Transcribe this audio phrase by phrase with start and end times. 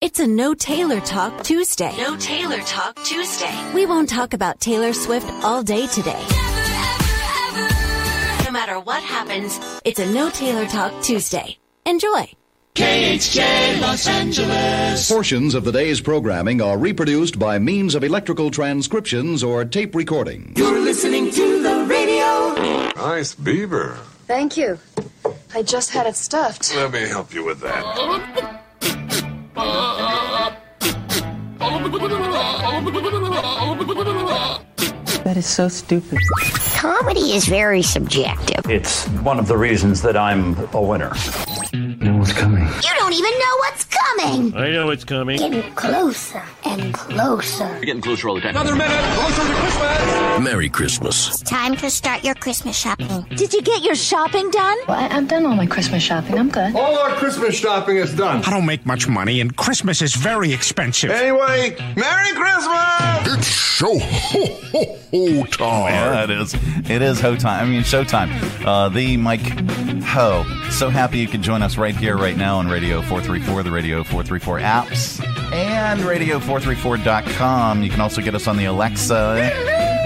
[0.00, 1.94] It's a No Taylor Talk Tuesday.
[1.98, 3.52] No Taylor Talk Tuesday.
[3.74, 6.24] We won't talk about Taylor Swift all day today.
[8.44, 11.58] No matter what happens, It's a No Taylor Talk Tuesday.
[11.84, 12.32] Enjoy.
[12.76, 15.06] KHJ Los Angeles.
[15.10, 20.54] Portions of the day's programming are reproduced by means of electrical transcriptions or tape recording.
[20.56, 22.54] You're listening to the radio.
[22.96, 23.98] Nice beaver.
[24.26, 24.78] Thank you.
[25.54, 26.74] I just had it stuffed.
[26.74, 28.56] Let me help you with that.
[35.24, 36.18] That is so stupid.
[36.76, 38.68] Comedy is very subjective.
[38.68, 41.12] It's one of the reasons that I'm a winner.
[42.20, 42.64] Know what's coming.
[42.66, 44.54] You don't even know what's coming.
[44.54, 45.38] I know it's coming.
[45.38, 47.66] Getting closer and closer.
[47.76, 48.50] You're getting closer all the time.
[48.50, 49.14] Another minute.
[49.14, 50.40] Closer to Christmas.
[50.40, 51.40] Merry Christmas.
[51.40, 53.22] Time to start your Christmas shopping.
[53.36, 54.76] Did you get your shopping done?
[54.86, 56.38] Well, I, I've done all my Christmas shopping.
[56.38, 56.74] I'm good.
[56.76, 58.44] All our Christmas shopping is done.
[58.44, 61.10] I don't make much money, and Christmas is very expensive.
[61.10, 63.38] Anyway, Merry Christmas.
[63.38, 65.92] It's show ho ho ho time.
[65.92, 66.54] Yeah, it is.
[66.90, 67.66] It is ho time.
[67.66, 68.30] I mean, showtime.
[68.64, 69.40] Uh, the Mike
[70.10, 70.44] Ho.
[70.70, 74.02] So happy you can join us right here, right now on Radio 434, the Radio
[74.04, 77.82] 434 apps, and Radio434.com.
[77.82, 79.50] You can also get us on the Alexa.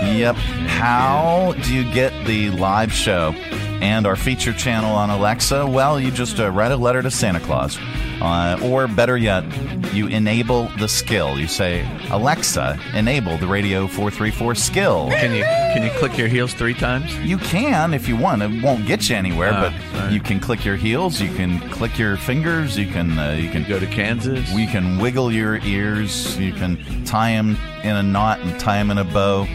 [0.05, 0.37] Yep.
[0.37, 3.35] How do you get the live show
[3.83, 5.67] and our feature channel on Alexa?
[5.67, 7.79] Well, you just uh, write a letter to Santa Claus.
[8.21, 9.45] Uh, or better yet,
[9.93, 11.39] you enable the skill.
[11.39, 15.09] You say, Alexa, enable the Radio 434 skill.
[15.11, 17.15] Can you can you click your heels three times?
[17.19, 18.43] You can if you want.
[18.43, 21.21] It won't get you anywhere, Ah, but you can click your heels.
[21.21, 22.79] You can click your fingers.
[22.79, 24.53] You can uh, you can Go to Kansas.
[24.55, 26.39] We can wiggle your ears.
[26.39, 29.47] You can tie them in a knot and tie them in a bow.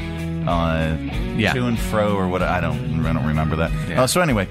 [0.47, 0.95] Uh,
[1.37, 1.53] Yeah.
[1.53, 2.41] to and fro or what?
[2.41, 3.05] I don't.
[3.05, 3.71] I don't remember that.
[3.87, 4.03] Yeah.
[4.03, 4.47] Uh, so anyway.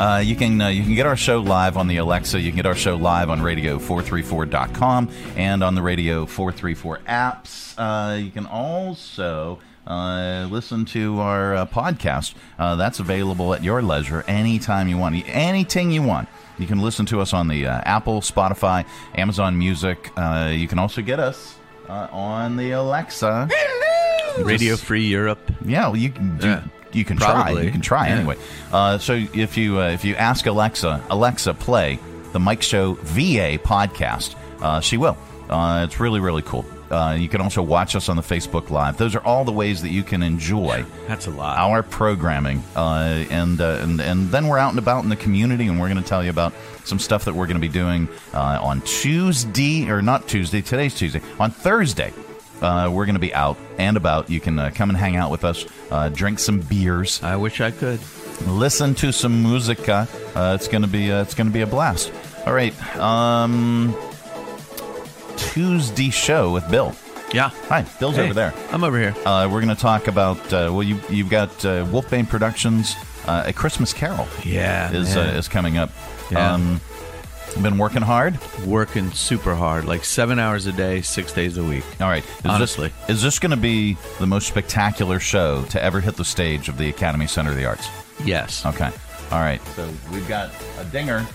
[0.00, 2.40] Uh, you can uh, you can get our show live on the Alexa.
[2.40, 7.74] You can get our show live on radio434.com and on the Radio 434 apps.
[7.78, 12.34] Uh, you can also uh, listen to our uh, podcast.
[12.58, 16.28] Uh, that's available at your leisure anytime you want, anything you want.
[16.58, 20.10] You can listen to us on the uh, Apple, Spotify, Amazon Music.
[20.16, 21.56] Uh, you can also get us
[21.88, 23.48] uh, on the Alexa.
[24.42, 25.38] Radio Free Europe.
[25.64, 26.60] yeah, well, you can do, Yeah.
[26.92, 27.50] you can try.
[27.50, 28.14] You can try Yeah.
[28.16, 28.36] anyway.
[28.72, 31.98] Uh, so if you uh, if you ask Alexa, Alexa, play
[32.32, 35.16] the Mike Show VA podcast, uh, she will.
[35.48, 36.64] Uh, it's really really cool.
[36.90, 38.98] Uh, you can also watch us on the Facebook Live.
[38.98, 41.56] Those are all the ways that you can enjoy That's a lot.
[41.58, 45.66] our programming, uh, and, uh, and and then we're out and about in the community,
[45.66, 46.52] and we're going to tell you about
[46.84, 50.60] some stuff that we're going to be doing uh, on Tuesday or not Tuesday.
[50.60, 51.20] Today's Tuesday.
[51.40, 52.12] On Thursday,
[52.64, 54.28] uh, we're going to be out and about.
[54.30, 57.60] You can uh, come and hang out with us, uh, drink some beers, I wish
[57.60, 58.00] I could.
[58.46, 60.08] listen to some musica.
[60.34, 62.10] Uh, it's going to be uh, it's going to be a blast.
[62.46, 63.94] All right, um,
[65.36, 66.94] Tuesday show with Bill.
[67.32, 67.50] Yeah.
[67.68, 68.54] Hi, Bill's Hey, over there.
[68.70, 69.14] I'm over here.
[69.26, 72.94] Uh, we're going to talk about uh, well, you you've got uh, Wolfbane Productions,
[73.26, 74.92] uh, a Christmas Carol Yeah.
[74.92, 75.36] is uh, man.
[75.36, 75.90] is coming up.
[76.30, 76.52] Yeah.
[76.54, 76.80] Um,
[77.62, 78.38] been working hard.
[78.66, 81.84] working super hard, like seven hours a day, six days a week.
[82.00, 82.92] All right, is Honestly.
[83.06, 86.68] this, is this going to be the most spectacular show to ever hit the stage
[86.68, 87.88] of the Academy Center of the Arts?
[88.24, 88.64] Yes.
[88.66, 88.90] Okay,
[89.30, 89.60] all right.
[89.76, 91.26] So we've got a dinger.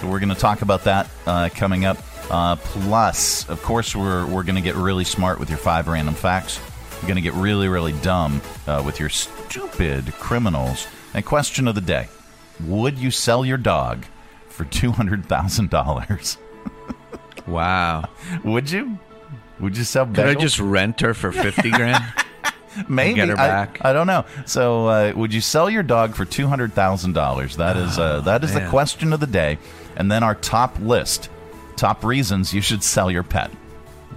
[0.00, 1.98] So we're going to talk about that uh, coming up.
[2.30, 6.14] Uh, plus, of course, we're we're going to get really smart with your five random
[6.14, 6.60] facts.
[6.96, 10.86] We're going to get really really dumb uh, with your stupid criminals.
[11.14, 12.08] And question of the day:
[12.66, 14.06] Would you sell your dog
[14.52, 16.38] for two hundred thousand dollars?
[17.46, 18.04] Wow.
[18.44, 18.98] Would you?
[19.60, 20.06] Would you sell?
[20.06, 22.02] Could I just rent her for 50 grand?
[22.88, 23.78] Maybe get her I- back?
[23.82, 24.24] I, don't know.
[24.46, 27.56] So, uh, would you sell your dog for two hundred thousand dollars?
[27.56, 29.58] That is uh, that is the question of the day,
[29.96, 31.28] and then our top list,
[31.76, 33.50] top reasons you should sell your pet.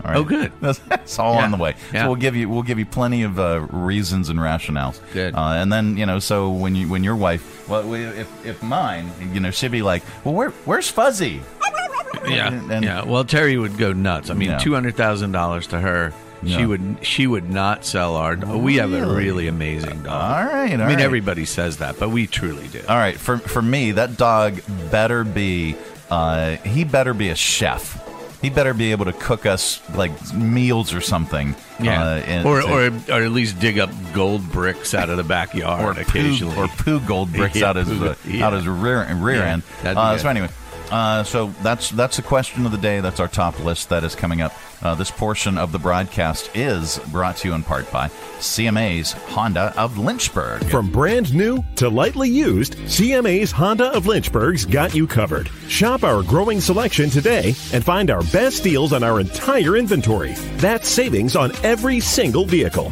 [0.03, 0.17] All right.
[0.17, 0.51] Oh, good.
[0.61, 1.43] That's, that's all Yeah.
[1.45, 1.75] on the way.
[1.93, 2.03] Yeah.
[2.03, 4.99] So we'll give you we'll give you plenty of uh, reasons and rationales.
[5.13, 5.33] Good.
[5.35, 8.61] Uh, and then you know, so when you when your wife, well, we- if if
[8.63, 11.41] mine, you know, she'd be like, well, where where's Fuzzy?
[12.27, 12.51] yeah.
[12.71, 13.03] And- yeah.
[13.03, 14.29] Well, Terry would go nuts.
[14.29, 14.59] I mean, Yeah.
[14.59, 16.13] $200,000 to her.
[16.43, 16.57] Yeah.
[16.57, 19.15] She would she would not sell our we have a Really?
[19.15, 20.13] really amazing dog.
[20.47, 20.65] All right.
[20.73, 20.99] I mean right.
[20.99, 22.81] everybody says that, but we truly do.
[22.87, 24.59] All right, for for me, that dog
[24.91, 25.75] better be
[26.11, 27.99] uh, he better be a chef.
[28.45, 31.55] He better be able to cook us like meals or something.
[31.81, 35.23] Yeah, uh, and- or, or or at least dig up gold bricks out of the
[35.23, 36.55] backyard or poo, occasionally.
[36.55, 38.45] or poo gold bricks Yeah, out his uh, yeah.
[38.45, 39.53] out his rear rear Yeah,
[39.83, 39.97] end.
[39.97, 40.49] Uh, so anyway,
[40.91, 42.99] Uh, so that's that's the question of the day.
[43.01, 44.53] That's our top list that is coming up.
[44.81, 48.07] Uh, this portion of the broadcast is brought to you in part by
[48.39, 50.63] CMA's Honda of Lynchburg.
[50.65, 55.49] From brand new to lightly used, CMA's Honda of Lynchburg's got you covered.
[55.69, 60.33] Shop our growing selection today and find our best deals on our entire inventory.
[60.57, 62.91] That's savings on every single vehicle.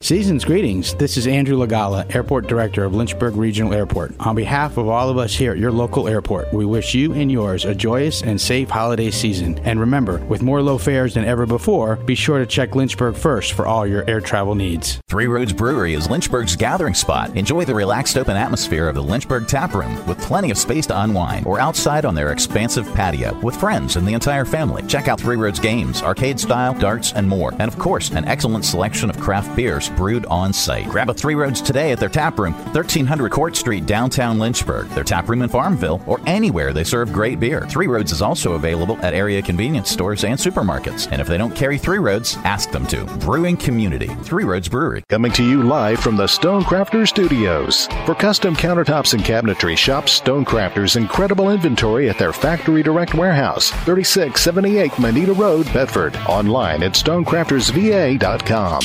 [0.00, 0.94] Season's greetings.
[0.94, 4.14] This is Andrew Lagala, Airport Director of Lynchburg Regional Airport.
[4.20, 7.32] On behalf of all of us here at your local airport, we wish you and
[7.32, 9.58] yours a joyous and safe holiday season.
[9.64, 13.54] And remember, with more low fares than ever before, be sure to check Lynchburg first
[13.54, 15.00] for all your air travel needs.
[15.08, 17.36] Three Roads Brewery is Lynchburg's gathering spot.
[17.36, 21.02] Enjoy the relaxed open atmosphere of the Lynchburg Tap Room with plenty of space to
[21.02, 24.84] unwind or outside on their expansive patio with friends and the entire family.
[24.86, 27.50] Check out Three Roads games, arcade style, darts, and more.
[27.58, 30.88] And of course, an excellent selection of craft beers brewed on site.
[30.88, 35.04] Grab a Three Roads today at their tap room, 1300 Court Street, downtown Lynchburg, their
[35.04, 37.66] tap room in Farmville, or anywhere they serve great beer.
[37.68, 41.10] Three Roads is also available at area convenience stores and supermarkets.
[41.10, 43.04] And if they don't carry Three Roads, ask them to.
[43.18, 45.02] Brewing Community, Three Roads Brewery.
[45.08, 47.86] Coming to you live from the Stonecrafter Studios.
[48.06, 54.98] For custom countertops and cabinetry, shop Stonecrafter's incredible inventory at their Factory Direct Warehouse, 3678
[54.98, 56.16] Manita Road, Bedford.
[56.26, 58.80] Online at stonecraftersva.com.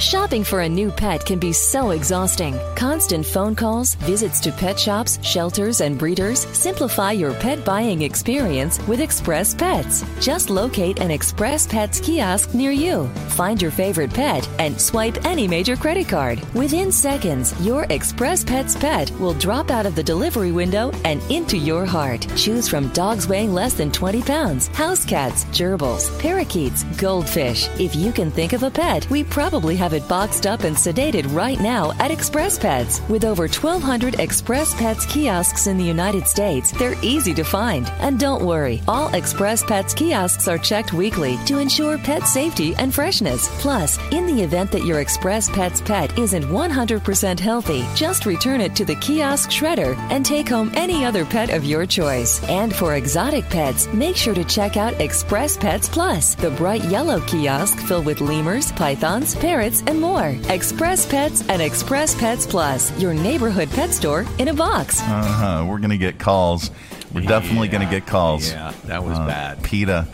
[0.00, 2.58] Shopping for a new pet can be so exhausting.
[2.74, 8.80] Constant phone calls, visits to pet shops, shelters, and breeders simplify your pet buying experience
[8.88, 10.02] with Express Pets.
[10.18, 13.08] Just locate an Express Pets kiosk near you.
[13.36, 16.40] Find your favorite pet and swipe any major credit card.
[16.54, 21.58] Within seconds, your Express Pets pet will drop out of the delivery window and into
[21.58, 22.26] your heart.
[22.36, 27.68] Choose from dogs weighing less than 20 pounds, house cats, gerbils, parakeets, goldfish.
[27.78, 31.24] If you can think of a pet, we probably have it boxed up and sedated
[31.34, 33.00] right now at Express Pets.
[33.08, 37.88] With over 1,200 Express Pets kiosks in the United States, they're easy to find.
[38.00, 42.94] And don't worry, all Express Pets kiosks are checked weekly to ensure pet safety and
[42.94, 43.48] freshness.
[43.62, 48.76] Plus, in the event that your Express Pets pet isn't 100% healthy, just return it
[48.76, 52.46] to the kiosk shredder and take home any other pet of your choice.
[52.50, 57.20] And for exotic pets, make sure to check out Express Pets Plus, the bright yellow
[57.22, 60.36] kiosk filled with lemurs, pythons, parrots, and more.
[60.48, 65.00] Express Pets and Express Pets Plus, your neighborhood pet store in a box.
[65.02, 65.66] Uh huh.
[65.68, 66.70] We're going to get calls.
[67.14, 68.50] We're definitely going to get calls.
[68.50, 69.62] Yeah, that was Uh, bad.
[69.64, 70.06] PETA.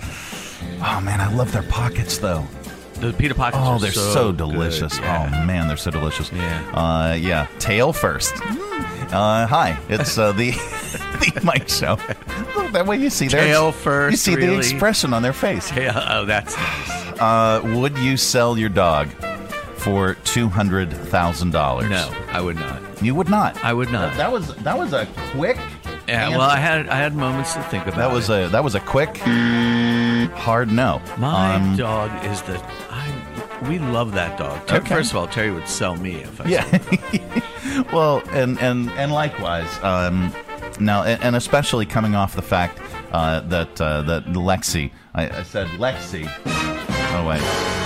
[0.83, 2.45] Oh, man, I love their pockets, though.
[2.95, 4.39] The pita pockets Oh, are they're so, so, good.
[4.39, 4.99] delicious.
[4.99, 5.31] Yeah.
[5.43, 6.33] Oh man, they're so delicious.
[6.33, 6.71] Yeah.
[6.73, 7.47] Uh, yeah.
[7.59, 8.33] Tail first.
[8.43, 10.51] Uh, hi, it's uh, the
[11.21, 11.99] the Mike Show.
[12.57, 15.71] Look, that way you see their Tail first, You see the expression on their face.
[15.77, 17.06] Yeah, oh, that's nice.
[17.21, 19.09] Uh, would you sell your dog
[19.77, 21.89] for two hundred thousand dollars?
[21.91, 23.03] No, I would not.
[23.03, 23.63] You would not.
[23.65, 24.17] I would not.
[24.17, 25.59] That was that was a quick.
[26.09, 27.97] Yeah, well, I had I had moments to think about.
[27.97, 28.47] That was it.
[28.47, 29.17] a that was a quick,
[30.37, 31.01] hard no.
[31.19, 32.59] My Um, dog is the.
[32.91, 34.71] I, we love that dog.
[34.71, 34.95] Okay.
[34.95, 36.45] First of all, Terry would sell me if I.
[36.49, 37.85] Yeah.
[37.93, 40.33] well, and and and likewise, um,
[40.79, 42.79] now and, and especially coming off the fact
[43.13, 46.29] uh, that uh, that Lexi, I, I said Lexi.
[47.19, 47.41] Oh wait,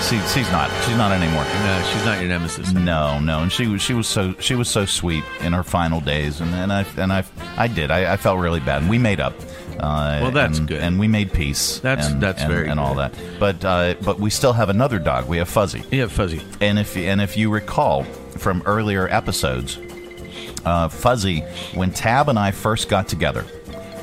[0.09, 0.71] she, she's not.
[0.85, 1.44] She's not anymore.
[1.44, 2.73] No, she's not your nemesis.
[2.73, 6.00] No, no, and she was she was so she was so sweet in her final
[6.00, 7.25] days, and, and I and I
[7.56, 7.91] I did.
[7.91, 8.82] I, I felt really bad.
[8.82, 9.35] And We made up.
[9.79, 10.81] Uh, Well, that's and, good.
[10.82, 11.79] and we made peace.
[11.79, 13.12] That's- and, that's and, very and all good.
[13.12, 13.40] that.
[13.40, 15.26] But uh, but we still have another dog.
[15.28, 15.83] We have Fuzzy.
[15.90, 16.43] Yeah, fuzzy.
[16.61, 18.02] And if and if you recall
[18.37, 19.78] from earlier episodes,
[20.64, 21.40] uh, Fuzzy,
[21.75, 23.45] when Tab and I first got together,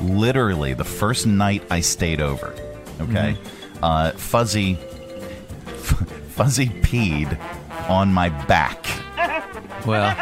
[0.00, 2.54] literally the first night I stayed over,
[3.00, 3.84] okay, Mm-hmm.
[3.84, 4.78] uh, Fuzzy,
[6.28, 7.38] Fuzzy peed
[7.88, 8.86] on my back.
[9.86, 10.14] Well,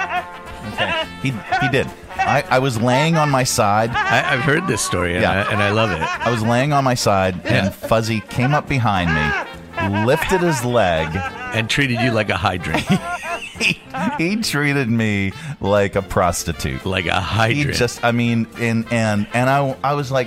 [0.72, 1.30] Okay, he
[1.60, 1.86] he did.
[2.16, 3.90] I, I was laying on my side.
[3.90, 6.00] I, I've heard this story, and, I, and I love it.
[6.00, 11.08] I was laying on my side, and Fuzzy came up behind me, lifted his leg,
[11.54, 12.80] and treated you like a hydrant.
[13.60, 13.80] he,
[14.18, 16.84] he treated me like a prostitute.
[16.84, 17.26] like a He
[17.60, 17.76] hydrant.
[17.76, 20.26] just, I mean, and and and I, I was like,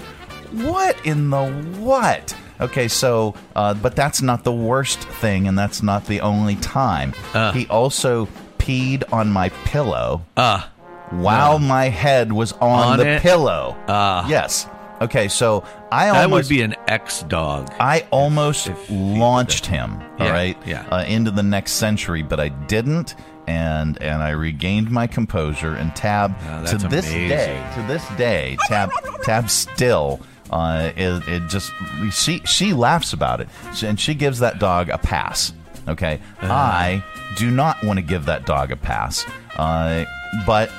[0.54, 2.34] what in the what?
[2.62, 7.14] Okay, so, uh, but that's not the worst thing, and that's not the only time.
[7.34, 7.52] Uh.
[7.54, 10.70] he also peed on my pillow Ah,
[11.12, 13.22] while my head was on, On the it?
[13.22, 13.76] pillow.
[13.88, 14.28] Ah.
[14.28, 14.68] yes.
[15.02, 15.64] Okay, so
[15.94, 17.72] I that almost would be an ex dog.
[17.80, 20.86] I almost if he- launched him, all Yeah, right, yeah.
[20.92, 23.16] Uh, into the next century, but I didn't.
[23.48, 25.74] and and I regained my composure.
[25.74, 27.30] And Tab Oh, to that's this amazing.
[27.30, 28.92] day, to this day, Tab
[29.24, 30.20] Tab still.
[30.52, 31.72] Uh, it, it just
[32.12, 33.50] she she laughs about it,
[33.84, 35.54] and she gives that dog a pass.
[35.88, 36.54] Okay, Uh-huh.
[36.54, 37.04] I
[37.38, 39.26] do not want to give that dog a pass,
[39.58, 40.06] uh,
[40.46, 40.70] but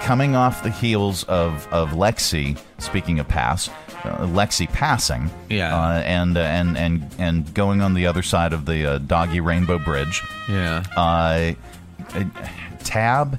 [0.00, 3.68] coming off the heels of, of Lexi, speaking of pass,
[4.04, 5.76] uh, Lexi passing, Yeah.
[5.76, 9.40] uh, and uh, and and and going on the other side of the uh, doggy
[9.40, 10.82] rainbow bridge, Yeah.
[10.96, 11.52] uh,
[12.14, 12.24] uh,
[12.84, 13.38] Tab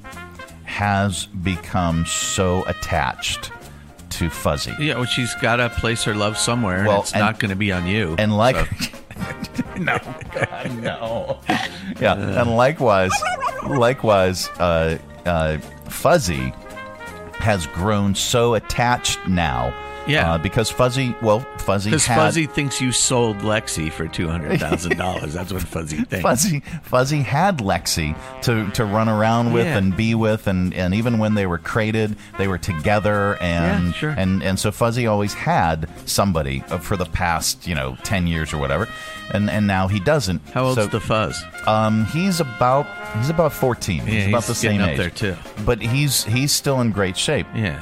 [0.64, 3.50] has become so attached
[4.20, 4.74] to Fuzzy.
[4.78, 6.84] Yeah, well, she's got to place her love somewhere.
[6.84, 8.16] Well, and it's and- not going to be on you.
[8.18, 8.90] And like, so-
[9.78, 9.98] no,
[10.32, 11.40] God, no.
[11.98, 13.12] Yeah, and likewise,
[13.66, 15.56] likewise, uh, uh,
[15.88, 16.52] Fuzzy
[17.38, 19.74] has grown so attached now.
[20.10, 20.32] Yeah.
[20.34, 24.96] uh, because Fuzzy, well, Fuzzy Because Fuzzy thinks you sold Lexi for two hundred thousand
[24.96, 25.32] dollars.
[25.34, 26.22] That's what Fuzzy thinks.
[26.22, 29.78] Fuzzy Fuzzy had Lexi to, to run around with Yeah.
[29.78, 33.92] and be with and, and even when they were crated they were together and Yeah,
[33.92, 34.10] sure.
[34.10, 38.52] and and so Fuzzy always had somebody uh, for the past you know 10 years
[38.52, 38.88] or whatever
[39.32, 41.42] and and now he doesn't How old's So, the Fuzz?
[41.66, 42.86] um he's about
[43.18, 45.36] he's about 14 Yeah, he's about the same up age there, too.
[45.64, 47.80] but he's he's still in great shape Yeah.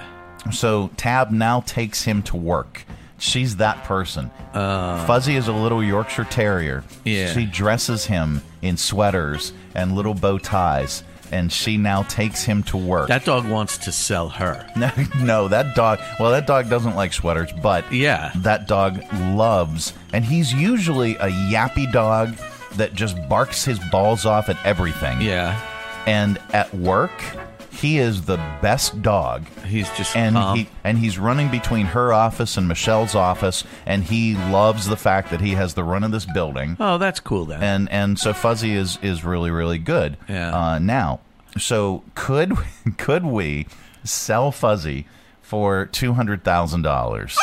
[0.53, 2.85] So Tab now takes him to work.
[3.19, 4.31] She's that person.
[4.53, 6.85] Fuzzy is a little Yorkshire Terrier.
[6.87, 6.93] Uh.
[7.05, 7.33] Yeah.
[7.33, 11.03] She dresses him in sweaters and little bow ties,
[11.33, 13.09] and she now takes him to work.
[13.09, 14.69] That dog wants to sell her.
[14.77, 14.91] no,
[15.21, 16.01] no, that dog.
[16.21, 18.31] Well, that dog doesn't like sweaters, but Yeah.
[18.37, 19.03] that dog
[19.35, 22.37] loves, and he's usually a yappy dog
[22.77, 25.21] that just barks his balls off at everything.
[25.21, 25.61] Yeah.
[26.07, 27.11] And at work,
[27.81, 30.57] he is the best dog He's just and calm.
[30.59, 35.31] he and he's running between her office and Michelle's office, and he loves the fact
[35.31, 36.77] that he has the run of this building.
[36.81, 37.63] oh, that's cool then.
[37.63, 40.17] And and so Fuzzy is is really really good.
[40.29, 40.55] Yeah.
[40.57, 41.21] Uh, now,
[41.57, 42.53] so could
[42.99, 43.67] could we
[44.05, 45.07] sell Fuzzy
[45.43, 47.37] for two hundred thousand dollars?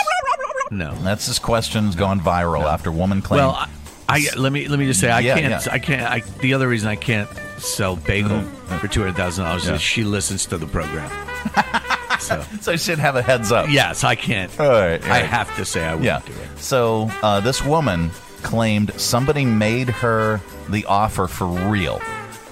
[0.72, 0.96] no.
[0.96, 3.42] That's this question's gone viral after woman claimed.
[3.46, 3.70] Well, I,
[4.08, 5.72] I let me let me just say I Yeah, can't yeah.
[5.74, 8.42] I can't I, the other reason I can't sell bagel
[8.80, 11.10] for two hundred thousand dollars is she listens to the program.
[12.20, 13.70] so so I should have a heads up.
[13.70, 14.52] yes, I can't.
[14.60, 15.04] All right.
[15.04, 16.22] all I have to say I wouldn't Yeah.
[16.26, 16.60] do it.
[16.60, 18.12] So uh, this woman
[18.44, 22.00] claimed somebody made her the offer for real.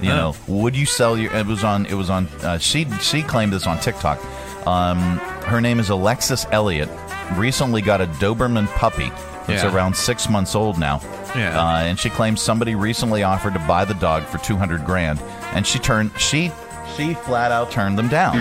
[0.02, 0.16] You Oh.
[0.16, 1.32] know, would you sell your?
[1.34, 1.86] It was on.
[1.86, 2.28] It was on.
[2.42, 4.20] Uh, she she claimed this on TikTok.
[4.68, 6.90] Um, her name is Alexis Elliott.
[7.36, 9.12] Recently got a Doberman puppy.
[9.48, 9.74] It's Yeah.
[9.74, 11.00] around six months old now.
[11.36, 11.60] Yeah.
[11.60, 15.20] Uh, and she claims somebody recently offered to buy the dog for two hundred grand,
[15.54, 16.52] and she turned she
[16.96, 18.34] she flat out turned them down.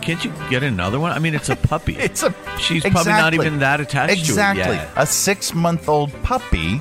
[0.00, 1.12] Can't you get another one?
[1.12, 1.96] I mean, it's a puppy.
[1.98, 4.64] It's a She's probably not even that attached exactly.
[4.64, 4.90] to it yet.
[4.96, 6.80] A six month old puppy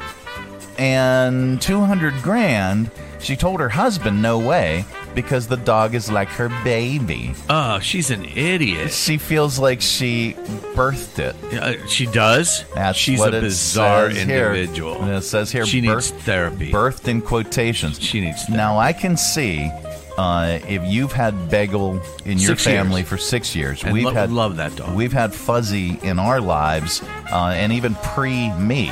[0.78, 2.92] and 200 grand.
[3.20, 7.34] She told her husband, no way, because the dog is like her baby.
[7.50, 8.92] Oh, she's an idiot.
[8.92, 10.34] She feels like she
[10.76, 11.36] birthed it.
[11.54, 12.66] Uh, she does.
[12.74, 14.54] That's she's what a it bizarre says here.
[14.54, 15.02] individual.
[15.02, 16.72] And It says here, She needs therapy.
[16.72, 18.00] Birthed in quotations.
[18.02, 18.58] She needs therapy.
[18.58, 19.70] Now, I can see
[20.18, 23.10] uh, if you've had Bagel in your Six family years.
[23.10, 24.96] for six years, And we've lo- had love that dog.
[24.96, 27.02] We've had Fuzzy in our lives,
[27.32, 28.92] uh, and even pre me.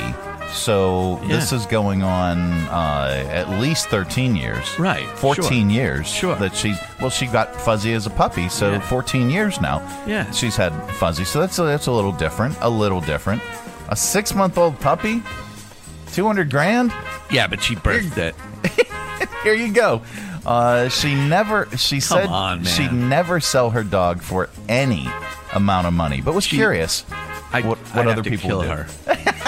[0.52, 5.76] So this is going on uh, at least thirteen years, Right, Fourteen sure.
[5.76, 6.06] years.
[6.08, 6.36] Sure.
[6.36, 8.80] That she's well, she got Fuzzy as a puppy, so Yeah.
[8.80, 9.78] fourteen years now.
[10.06, 10.30] Yeah.
[10.30, 12.56] she's had Fuzzy, so that's a, that's a little different.
[12.60, 13.42] A little different.
[13.88, 15.22] A six month old puppy,
[16.12, 16.92] two hundred grand.
[17.30, 18.34] Yeah, but she birthed it.
[19.42, 20.02] Here you go.
[20.44, 21.66] Uh, she never.
[21.76, 25.08] She said on, she'd never sell her dog for any
[25.54, 27.04] amount of money, but was She- curious
[27.52, 28.68] I, what, I'd have other people kill do.
[28.68, 28.86] her.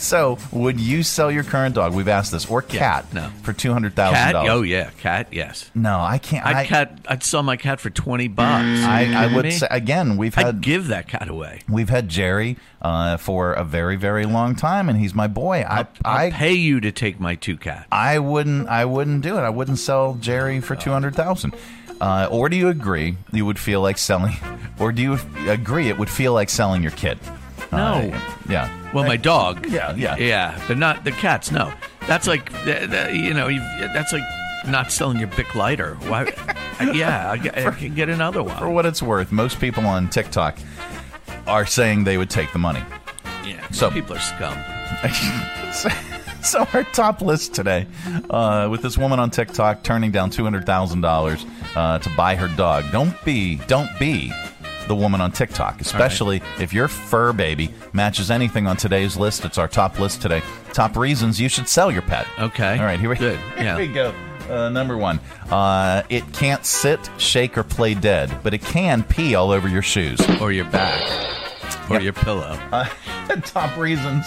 [0.00, 1.94] So, would you sell your current dog?
[1.94, 3.30] We've asked this, or cat, no.
[3.42, 4.50] for two hundred thousand dollars.
[4.50, 5.28] Oh yeah, cat.
[5.30, 5.70] Yes.
[5.74, 6.44] No, I can't.
[6.46, 7.00] I'd I, cat.
[7.06, 8.82] I'd sell my cat for twenty bucks.
[8.82, 10.16] I, I would say again.
[10.16, 11.60] We've I'd had give that cat away.
[11.68, 15.64] we've had Jerry uh, for a very very long time, and he's my boy.
[15.68, 17.86] I I'll I pay you to take my two cats.
[17.92, 18.68] I wouldn't.
[18.68, 19.42] I wouldn't do it.
[19.42, 21.54] I wouldn't sell Jerry for two hundred thousand.
[22.00, 23.18] Uh, or do you agree?
[23.30, 24.34] You would feel like selling,
[24.78, 27.18] or do you agree it would feel like selling your kid?
[27.72, 28.10] No.
[28.12, 28.92] Uh, yeah.
[28.92, 29.66] Well, my dog.
[29.68, 30.16] Yeah, yeah.
[30.16, 31.50] yeah, but not the cats.
[31.52, 31.72] No,
[32.08, 33.48] that's like you know,
[33.92, 34.24] that's like
[34.66, 35.94] not selling your Bic lighter.
[36.08, 36.24] Why?
[36.80, 38.56] uh, yeah, I, I can get another one.
[38.58, 40.58] For what it's worth, most people on TikTok
[41.46, 42.82] are saying they would take the money.
[43.44, 44.56] Yeah, So- people are scum.
[46.42, 47.86] so, our top list today,
[48.28, 51.46] uh, with this woman on TikTok turning down two hundred thousand dollars
[51.76, 52.84] uh, to buy her dog.
[52.92, 54.32] Don't be, don't be
[54.90, 59.44] the woman on TikTok, especially if your fur baby matches anything on today's list.
[59.44, 60.42] It's our top list today.
[60.72, 62.26] Top reasons you should sell your pet.
[62.40, 62.76] Okay.
[62.76, 63.38] All right, here we Good.
[63.56, 63.76] Here Yeah.
[63.76, 64.12] we go.
[64.48, 69.36] Uh, number one, uh, it can't sit, shake, or play dead, but it can pee
[69.36, 71.00] all over your shoes or your back
[71.88, 72.58] or your pillow.
[72.72, 74.26] Uh, top reasons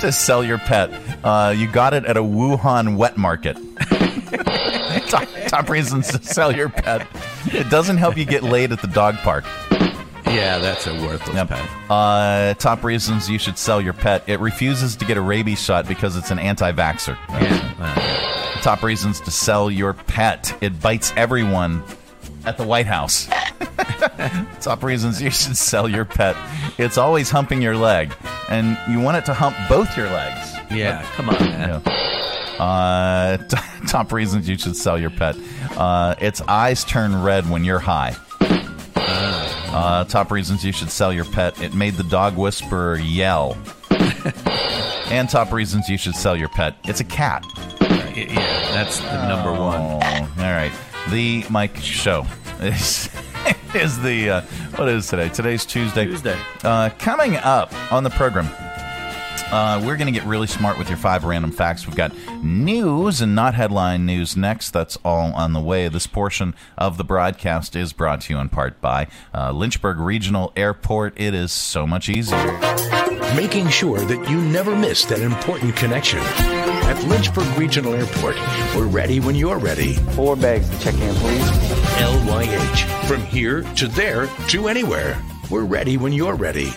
[0.00, 0.90] to sell your pet.
[1.22, 3.58] Uh, you got it at a Wuhan wet market.
[5.10, 7.06] top, top reasons to sell your pet.
[7.46, 9.44] It doesn't help you get laid at the dog park.
[10.34, 11.48] Yeah, that's a worthless Yep.
[11.48, 11.68] pet.
[11.90, 14.22] Uh, top reasons you should sell your pet.
[14.26, 17.16] It refuses to get a rabies shot because it's an anti-vaxxer.
[18.62, 20.54] Top reasons to sell your pet.
[20.60, 21.82] It bites everyone
[22.46, 23.28] at the White House.
[24.60, 26.36] Top reasons you should sell your pet.
[26.78, 28.14] It's always humping your leg,
[28.48, 30.52] and you want it to hump both your legs.
[30.70, 31.82] Yeah, come on, man.
[31.84, 32.62] Yeah.
[32.62, 33.56] Uh, t-
[33.88, 35.36] top reasons you should sell your pet.
[35.76, 38.14] Uh, its eyes turn red when you're high.
[39.72, 41.60] Uh, top reasons you should sell your pet.
[41.62, 43.56] It made the dog whisperer yell.
[45.06, 46.76] and top reasons you should sell your pet.
[46.84, 47.44] It's a cat.
[48.14, 48.34] Yeah,
[48.72, 49.80] that's the number one.
[49.80, 50.72] Oh, all right.
[51.10, 52.26] The Mike Show
[52.60, 53.08] is,
[53.74, 54.40] is the uh,
[54.76, 55.30] what is today?
[55.30, 56.04] Today's Tuesday.
[56.04, 56.38] Tuesday.
[56.62, 58.46] Uh, coming up on the program,
[59.52, 61.86] uh, we're going to get really smart with your five random facts.
[61.86, 62.12] We've got
[62.42, 64.70] news and not headline news next.
[64.70, 65.88] That's all on the way.
[65.88, 70.52] This portion of the broadcast is brought to you in part by uh, Lynchburg Regional
[70.56, 71.20] Airport.
[71.20, 72.58] It is so much easier.
[73.36, 76.20] Making sure that you never miss that important connection.
[76.20, 78.36] At Lynchburg Regional Airport,
[78.74, 79.94] we're ready when you're ready.
[80.14, 81.50] Four bags to check in, please.
[81.98, 83.06] LYH.
[83.06, 85.22] From here to there to anywhere.
[85.50, 86.72] We're ready when you're ready.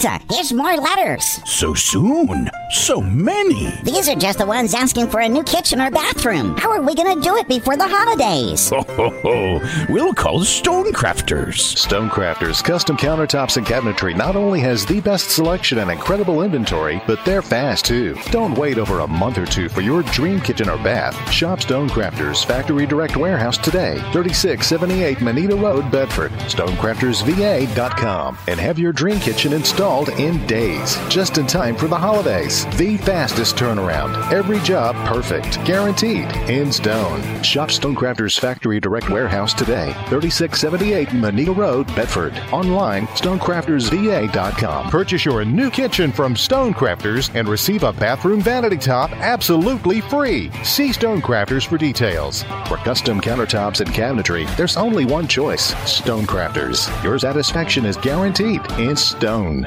[0.00, 1.40] Santa, here's more letters.
[1.44, 2.48] So soon.
[2.70, 3.70] So many.
[3.82, 6.56] These are just the ones asking for a new kitchen or bathroom.
[6.56, 8.70] How are we going to do it before the holidays?
[8.70, 9.60] Ho, ho, ho.
[9.90, 11.76] We'll call Stonecrafters.
[11.76, 17.22] Stonecrafters Custom Countertops and Cabinetry not only has the best selection and incredible inventory, but
[17.26, 18.16] they're fast too.
[18.30, 21.14] Don't wait over a month or two for your dream kitchen or bath.
[21.30, 26.30] Shop Stonecrafters Factory Direct Warehouse today, 3678 Manita Road, Bedford.
[26.32, 32.64] StonecraftersVA.com and have your dream kitchen installed in days, just in time for the holidays.
[32.76, 34.14] The fastest turnaround.
[34.32, 37.20] Every job perfect, guaranteed, in stone.
[37.42, 42.38] Shop Stonecrafters Factory Direct Warehouse today, 3678 Manita Road, Bedford.
[42.52, 44.90] Online, StonecraftersVA.com.
[44.90, 50.52] Purchase your new kitchen from Stonecrafters and receive a bathroom vanity top absolutely free.
[50.62, 52.44] See Stonecrafters for details.
[52.68, 57.02] For custom countertops and cabinetry, there's only one choice Stonecrafters.
[57.02, 59.66] Your satisfaction is guaranteed in stone.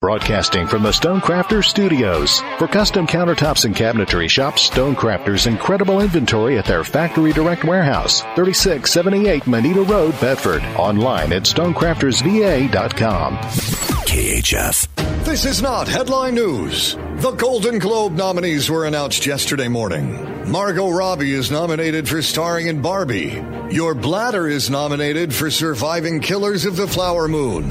[0.00, 2.40] Broadcasting from the Stonecrafters Studios.
[2.56, 9.46] For custom countertops and cabinetry, shop Stonecrafters' incredible inventory at their factory direct warehouse, 3678
[9.46, 10.62] Manita Road, Bedford.
[10.78, 13.36] Online at stonecraftersva.com.
[13.36, 15.24] KHF.
[15.26, 16.94] This is not headline news.
[17.16, 20.50] The Golden Globe nominees were announced yesterday morning.
[20.50, 23.44] Margot Robbie is nominated for starring in Barbie.
[23.70, 27.68] Your Bladder is nominated for surviving Killers of the Flower Moon.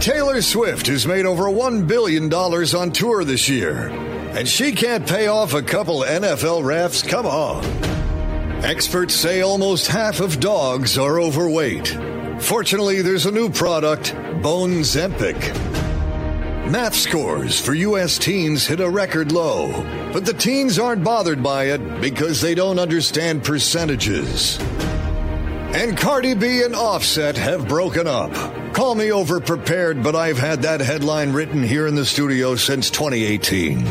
[0.00, 5.26] Taylor Swift has made over $1 billion on tour this year, and she can't pay
[5.26, 7.06] off a couple NFL refs.
[7.06, 7.64] Come on.
[8.64, 11.88] Experts say almost half of dogs are overweight.
[12.38, 15.38] Fortunately, there's a new product, Bone Zempic.
[16.70, 18.18] Math scores for U.S.
[18.18, 19.82] teens hit a record low,
[20.12, 24.58] but the teens aren't bothered by it because they don't understand percentages.
[24.60, 28.57] And Cardi B and Offset have broken up.
[28.72, 32.90] Call me over prepared, but I've had that headline written here in the studio since
[32.90, 33.82] 2018.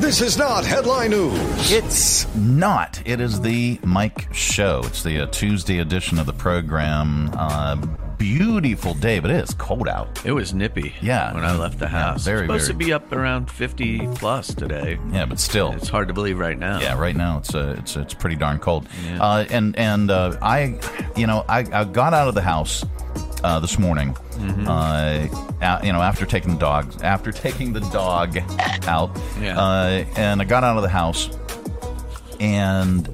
[0.00, 1.70] This is not headline news.
[1.72, 3.00] It's not.
[3.06, 4.82] It is the Mike Show.
[4.84, 7.30] It's the uh, Tuesday edition of the program.
[7.34, 7.76] Uh,
[8.18, 10.24] beautiful day, but it is cold out.
[10.26, 10.94] It was nippy.
[11.00, 11.32] Yeah.
[11.32, 12.24] when I left the house.
[12.24, 14.98] very, supposed very- to be up around fifty plus today.
[15.12, 16.80] Yeah, but still, It's hard to believe right now.
[16.80, 18.86] Yeah, right now it's uh, it's it's pretty darn cold.
[19.06, 19.22] Yeah.
[19.22, 20.78] Uh, and and uh, I,
[21.16, 22.84] you know, I, I got out of the house
[23.44, 24.14] uh, this morning.
[24.38, 24.66] Mhm.
[24.66, 28.38] Uh, you know, after taking the dog after taking the dog
[28.86, 29.58] out, Yeah.
[29.58, 31.30] uh, and I got out of the house,
[32.40, 33.08] and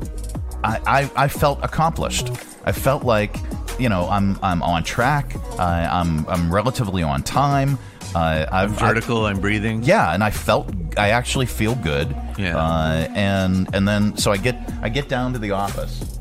[0.64, 2.30] I, I I felt accomplished.
[2.64, 3.36] I felt like
[3.78, 5.34] you know I'm I'm on track.
[5.58, 7.78] I, I'm I'm relatively on time.
[8.14, 9.26] Uh, I've vertical.
[9.26, 9.82] I'm breathing.
[9.82, 12.14] yeah, and I felt I actually feel good.
[12.38, 12.56] Yeah.
[12.56, 16.17] Uh, and and then so I get I get down to the office,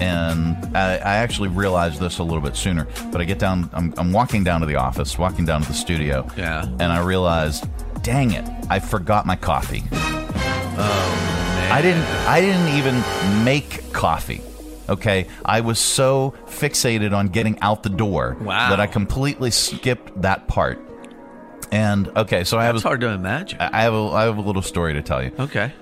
[0.00, 2.86] and I, I actually realized this a little bit sooner.
[3.12, 3.70] But I get down.
[3.72, 6.28] I'm, I'm walking down to the office, walking down to the studio.
[6.36, 6.64] Yeah.
[6.64, 7.66] And I realized,
[8.02, 9.84] dang it, I forgot my coffee.
[9.92, 12.02] Oh, I didn't.
[12.26, 14.42] I didn't even make coffee.
[14.88, 18.70] Okay, I was so fixated on getting out the door Wow.
[18.70, 20.78] that I completely skipped that part.
[21.72, 23.58] And okay, so I have It's hard to imagine.
[23.60, 25.32] I have a I have a little story to tell you.
[25.40, 25.72] Okay.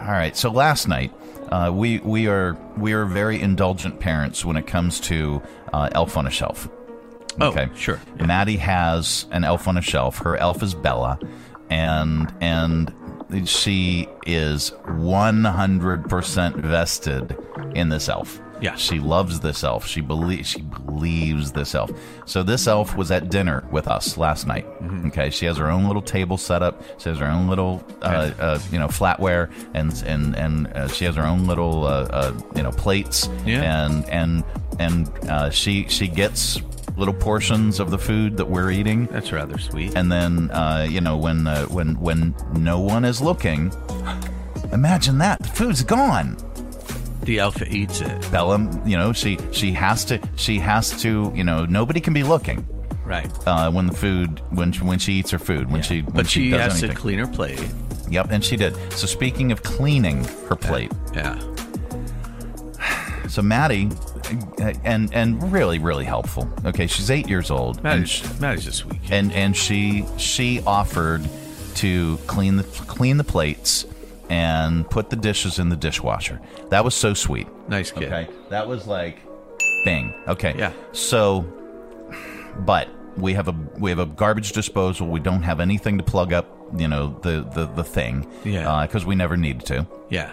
[0.00, 0.36] All right.
[0.36, 1.12] So last night,
[1.50, 6.16] uh, we we are we are very indulgent parents when it comes to uh, Elf
[6.16, 6.68] on a Shelf.
[7.40, 8.00] Oh, sure.
[8.18, 10.18] Maddie has an elf on a shelf.
[10.18, 11.18] Her elf is Bella,
[11.70, 12.92] and and
[13.48, 17.36] she is one hundred percent vested
[17.74, 18.40] in this elf.
[18.60, 18.76] Yeah.
[18.76, 19.86] she loves this elf.
[19.86, 21.90] She believes she believes this elf.
[22.26, 24.66] So this elf was at dinner with us last night.
[24.80, 25.08] Mm-hmm.
[25.08, 26.82] Okay, she has her own little table set up.
[26.98, 31.04] She has her own little uh, uh, you know flatware, and and and uh, she
[31.04, 33.28] has her own little uh, uh, you know plates.
[33.46, 33.86] Yeah.
[33.86, 34.44] And and
[34.78, 36.60] and uh, she she gets
[36.96, 39.06] little portions of the food that we're eating.
[39.06, 39.96] That's rather sweet.
[39.96, 43.72] And then, uh, you know, when uh, when when no one is looking,
[44.72, 46.36] imagine that the food's gone.
[47.22, 48.30] The alpha eats it.
[48.32, 52.22] Bella, you know, she she has to she has to, you know, nobody can be
[52.22, 52.66] looking.
[53.04, 53.28] Right.
[53.46, 56.28] Uh, when the food when she, when she eats her food when she when But
[56.28, 56.96] she, does has anything.
[56.96, 57.62] to clean her plate.
[58.08, 58.74] Yep, and she did.
[58.92, 61.38] So speaking of cleaning her plate, Yeah.
[63.28, 63.88] so Maddie,
[64.84, 66.48] and and really really helpful.
[66.64, 67.76] Okay, she's eight years old.
[67.76, 69.12] and Maddie's, she- Maddie's a sweet kid.
[69.12, 71.22] and and she she offered
[71.76, 73.86] to clean the clean the plates
[74.30, 76.40] and put the dishes in the dishwasher.
[76.70, 77.48] That was so sweet.
[77.68, 78.04] Nice kid.
[78.04, 79.18] Okay, that was like,
[79.84, 80.14] bang.
[80.26, 80.72] Okay, Yeah.
[80.92, 81.42] So,
[82.60, 85.08] but we have a we have a garbage disposal.
[85.08, 86.46] We don't have anything to plug up.
[86.76, 88.26] You know the the the thing.
[88.44, 88.86] Yeah.
[88.86, 89.86] Because we never needed to.
[90.08, 90.30] Yeah.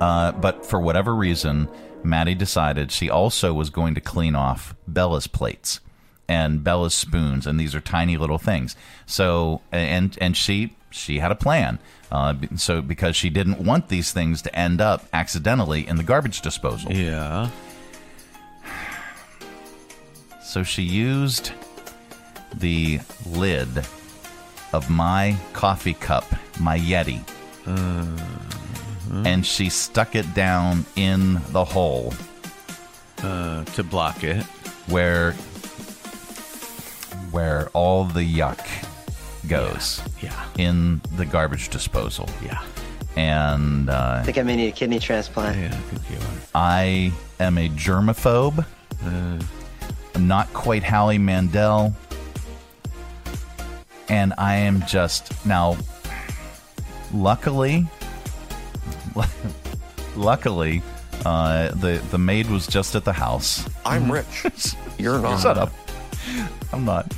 [0.00, 1.68] Uh, but for whatever reason,
[2.02, 5.80] Maddie decided she also was going to clean off Bella's plates
[6.28, 8.74] and Bella's spoons, and these are tiny little things.
[9.06, 11.78] So, and and she she had a plan.
[12.10, 16.40] Uh, so because she didn't want these things to end up accidentally in the garbage
[16.40, 16.92] disposal.
[16.92, 17.50] Yeah.
[20.42, 21.52] So she used
[22.54, 23.68] the lid
[24.72, 26.24] of my coffee cup,
[26.60, 27.20] my Yeti,
[29.26, 32.14] and she stuck it down in the hole
[33.22, 34.44] Uh, to block it.
[34.86, 35.32] where
[37.32, 38.60] where all the yuck
[39.48, 40.32] goes Yeah.
[40.58, 42.28] in the garbage disposal.
[42.44, 42.62] Yeah.
[43.16, 45.56] And uh, I think I may need a kidney transplant.
[45.58, 46.32] Yeah, I think you are.
[46.54, 48.64] I am a germaphobe.
[49.04, 51.94] I'm not quite Howie Mandel.
[54.08, 55.76] And I am just now
[57.12, 57.86] luckily
[60.16, 60.82] luckily
[61.24, 63.66] uh, the the maid was just at the house.
[63.84, 64.44] I'm rich.
[64.98, 65.40] You're not.
[65.40, 65.72] Shut up.
[66.72, 67.10] I'm not.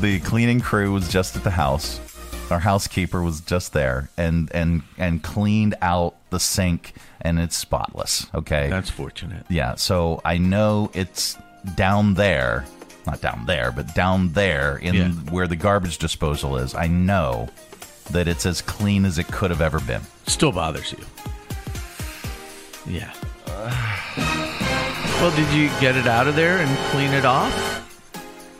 [0.00, 2.00] The cleaning crew was just at the house.
[2.50, 8.26] Our housekeeper was just there and and and cleaned out the sink and it's spotless.
[8.34, 8.68] Okay.
[8.70, 9.44] That's fortunate.
[9.50, 11.36] Yeah, so I know it's
[11.74, 12.64] down there,
[13.06, 15.08] not down there, but down there in Yeah.
[15.30, 16.74] where the garbage disposal is.
[16.74, 17.48] I know
[18.12, 20.00] that it's as clean as it could have ever been.
[20.26, 21.04] Still bothers you.
[22.86, 23.12] Yeah.
[25.20, 27.84] well, did you get it out of there and clean it off?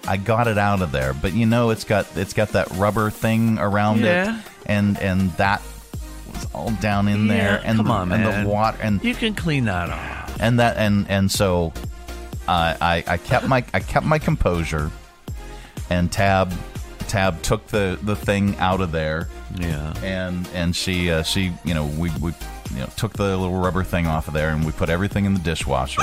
[0.09, 3.11] I got it out of there, but you know it's got it's got that rubber
[3.11, 4.39] thing around Yeah.
[4.39, 5.61] it, and and that
[6.33, 8.45] was all down in there, and come the, on, and man.
[8.45, 10.37] the water, and You can clean that off.
[10.41, 11.73] and that and and so
[12.49, 14.91] uh, I I kept my I kept my composure,
[15.91, 16.53] and Tab
[17.09, 19.93] Tab took the the thing out of there, Yeah.
[20.03, 22.33] and and she uh, she you know we we
[22.73, 25.35] you know took the little rubber thing off of there, and we put everything in
[25.35, 26.01] the dishwasher,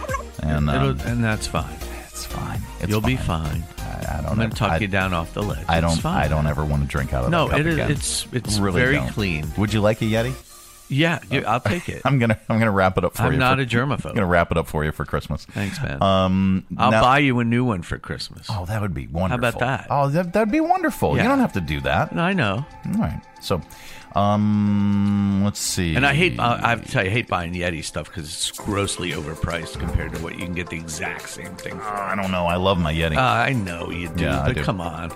[0.42, 1.74] and um, and that's fine.
[2.28, 2.60] Fine.
[2.80, 3.62] It's You'll be fine.
[3.62, 3.64] fine.
[3.86, 5.64] I, I don't I'm going to talk I- you down off the ledge.
[5.68, 5.96] I don't.
[6.00, 6.16] fine.
[6.24, 7.90] I don't ever want to drink out of No, that cup it is- again.
[7.90, 9.08] it's- it's Really very don't.
[9.10, 9.52] clean.
[9.56, 10.32] Would you like a Yeti?
[10.88, 12.02] Yeah, I'll take it.
[12.06, 12.38] I'm gonna.
[12.48, 13.28] I'm gonna wrap it up for you.
[13.32, 14.06] I'm not for- a germaphobe.
[14.06, 15.44] I'm gonna wrap it up for you for Christmas.
[15.44, 16.02] Thanks, man.
[16.02, 18.46] Um, I'll now- buy you a new one for Christmas.
[18.50, 19.42] Oh, that would be wonderful.
[19.44, 19.86] How about that?
[19.90, 21.16] Oh, that, that'd be wonderful.
[21.16, 21.24] Yeah.
[21.24, 22.14] You don't have to do that.
[22.16, 22.64] I know.
[22.86, 23.20] All right.
[23.40, 23.60] So,
[24.16, 25.94] um, let's see.
[25.94, 28.24] And I hate, I I have to tell you, I hate buying Yeti stuff because
[28.24, 31.84] it's grossly overpriced compared to what you can get the exact same thing for.
[31.86, 32.46] I don't know.
[32.46, 33.16] I love my Yeti.
[33.16, 34.64] Uh, I know you do, Yeah, but do.
[34.64, 35.12] come on.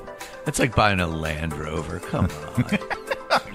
[0.46, 1.98] It's like buying a Land Rover.
[2.00, 2.78] Come on.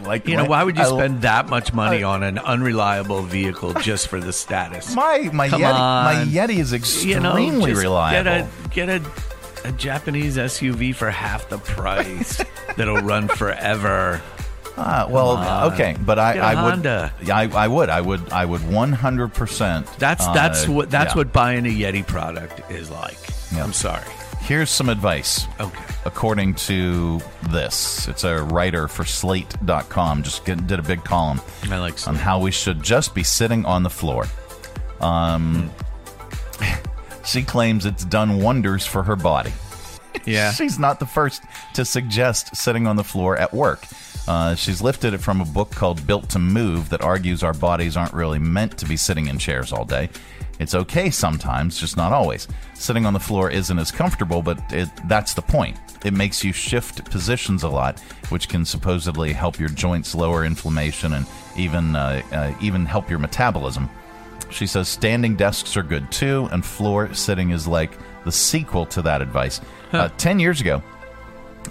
[0.01, 3.73] Like you know, why would you I- spend that much money on an unreliable vehicle
[3.75, 4.95] just for the status?
[4.95, 5.73] My my Come Yeti.
[5.73, 6.25] My.
[6.27, 8.23] Yeti is You know, extremely reliable.
[8.23, 12.41] Get a, get a, a Japanese SUV for half the price
[12.77, 14.21] that'll run forever.
[14.75, 17.11] Uh, well, okay, but I, I would, Honda.
[17.33, 19.87] I, I would, I would, I would one hundred percent.
[19.97, 21.17] That's that's what that's yeah.
[21.17, 23.17] what buying a Yeti product is like.
[23.53, 24.05] I'm sorry.
[24.47, 25.45] Here's some advice.
[25.59, 25.83] Okay.
[26.05, 30.23] According to this, it's a writer for Slate.com.
[30.23, 33.65] Just get, did a big column I like on how we should just be sitting
[33.65, 34.25] on the floor.
[35.01, 35.69] Um,
[37.25, 39.51] she claims it's done wonders for her body.
[40.25, 40.51] Yeah.
[40.53, 43.85] She's not the first to suggest sitting on the floor at work.
[44.29, 47.95] Uh, she's lifted it from a book called Built to Move that argues our bodies
[47.95, 50.09] aren't really meant to be sitting in chairs all day.
[50.59, 52.47] It's okay sometimes, just not always.
[52.73, 55.77] Sitting on the floor isn't as comfortable, but it, that's the point.
[56.03, 61.13] It makes you shift positions a lot, which can supposedly help your joints lower inflammation
[61.13, 63.89] and even uh, uh, even help your metabolism.
[64.49, 69.01] She says standing desks are good too, and floor sitting is like the sequel to
[69.01, 69.59] that advice.
[69.91, 70.81] Uh, Ten years ago,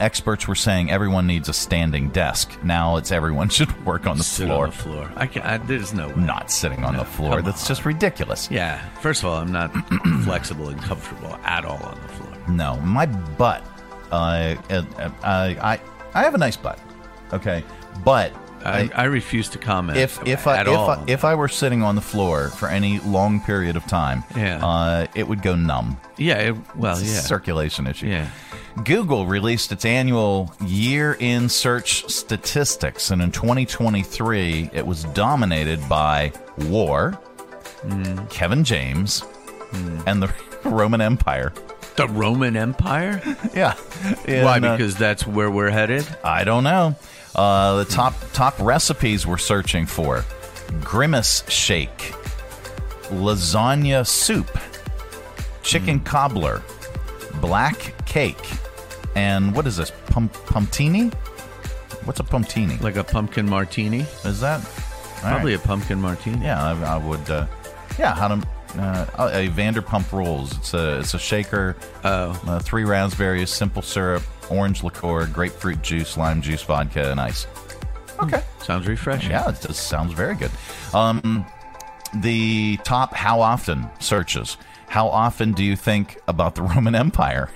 [0.00, 2.50] experts were saying everyone needs a standing desk.
[2.62, 4.64] Now it's everyone should work on the Sit floor.
[4.64, 5.12] on the floor.
[5.16, 5.42] I can.
[5.42, 6.14] I, there's no way.
[6.16, 7.42] Not sitting on the floor.
[7.42, 8.50] That's just ridiculous.
[8.50, 8.84] Yeah.
[9.00, 9.72] First of all, I'm not
[10.24, 12.32] flexible and comfortable at all on the floor.
[12.48, 13.62] No, my butt.
[14.12, 15.80] Uh, uh, uh, I
[16.14, 16.78] I have a nice butt.
[17.32, 17.64] Okay,
[18.04, 18.32] but
[18.64, 19.98] I, I refuse to comment.
[19.98, 20.90] if if I at if all.
[20.90, 24.64] I, if I were sitting on the floor for any long period of time, Yeah.
[24.64, 25.98] uh, it would go numb.
[26.16, 26.38] yeah.
[26.38, 27.20] It, well, yeah.
[27.20, 28.06] circulation issue.
[28.06, 28.28] Yeah.
[28.84, 36.32] Google released its annual year in search statistics, and in 2023, it was dominated by
[36.68, 37.12] war,
[37.82, 38.26] Hmm.
[38.26, 39.22] Kevin James,
[40.06, 40.32] and the
[40.64, 41.52] Roman Empire.
[41.96, 43.20] The Roman Empire?
[43.54, 43.74] Yeah.
[44.26, 44.56] Why?
[44.56, 46.06] And, uh, Because that's where we're headed.
[46.24, 46.96] I don't know.
[47.34, 50.24] Uh, the top top recipes we're searching for:
[50.82, 52.12] grimace shake,
[53.10, 54.58] lasagna soup,
[55.62, 56.62] chicken cobbler,
[57.40, 58.42] black cake,
[59.16, 59.90] and what is this?
[60.06, 61.08] Pum- pumptini?
[62.04, 62.76] What's a pumptini?
[62.78, 64.00] Like a pumpkin martini?
[64.24, 65.64] Is that all Probably right.
[65.64, 66.44] a pumpkin martini.
[66.44, 67.28] Yeah, I, I would.
[67.28, 67.46] Uh,
[67.98, 68.46] yeah, how to.
[68.76, 70.54] Uh, a Vanderpump Rules.
[70.58, 71.76] It's a it's a shaker.
[72.04, 77.46] Oh, uh, three raspberries, simple syrup, orange liqueur, grapefruit juice, lime juice, vodka, and ice.
[78.22, 79.30] Okay, sounds refreshing.
[79.30, 80.50] Yeah, it just sounds very good.
[80.92, 81.46] Um,
[82.16, 84.58] the top how often searches.
[84.88, 87.50] How often do you think about the Roman Empire?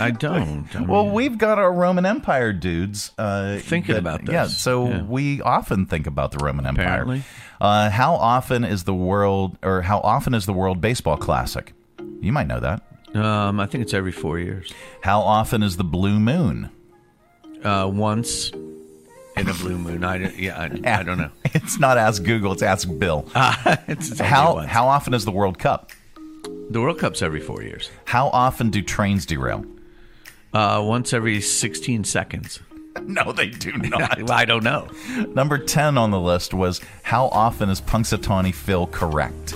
[0.00, 0.66] I don't.
[0.74, 4.32] I Well, we've got our Roman Empire dudes uh, Thinking that- about this.
[4.32, 5.02] Yeah, so Yeah.
[5.02, 6.84] we often think about the Roman Empire.
[6.86, 7.22] Apparently.
[7.60, 11.72] Uh, how often is the world, or how often is the World Baseball Classic?
[12.20, 12.82] You might know that.
[13.14, 14.72] Um, I think it's every four years.
[15.02, 16.70] How often is the Blue Moon?
[17.64, 18.50] Uh, once
[19.36, 20.04] in a blue moon.
[20.04, 20.58] I don't- yeah.
[20.58, 21.30] I, I don't know.
[21.54, 23.28] It's not Ask Google, it's Ask Bill.
[23.88, 25.90] it's how how often is the World Cup?
[26.70, 27.90] The World Cup's every four years.
[28.06, 29.64] How often do trains derail?
[30.52, 32.60] Uh, once every sixteen seconds.
[33.02, 34.30] No, they do not.
[34.30, 34.88] I don't know.
[35.34, 39.54] Number 10 on the list was how often is Punxsutawney Phil correct?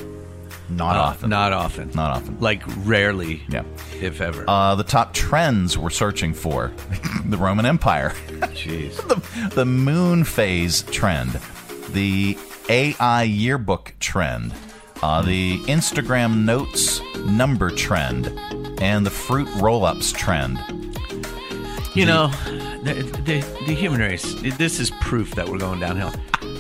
[0.69, 1.31] Not Uh, often.
[1.31, 1.91] Not often.
[1.95, 2.39] Not often.
[2.39, 3.43] Like rarely.
[3.49, 3.63] Yeah.
[3.99, 4.45] If ever.
[4.47, 6.71] Uh, the top trends we're searching for
[7.25, 8.11] the Roman Empire,
[8.53, 8.97] Jeez.
[9.09, 11.41] the, the moon phase trend,
[11.95, 12.37] the
[12.69, 14.53] AI yearbook trend,
[15.03, 18.27] uh, the Instagram notes number trend,
[18.81, 20.59] and the fruit roll ups trend.
[21.95, 22.29] You know,
[22.85, 26.13] the, the, the human race, this is proof that we're going downhill.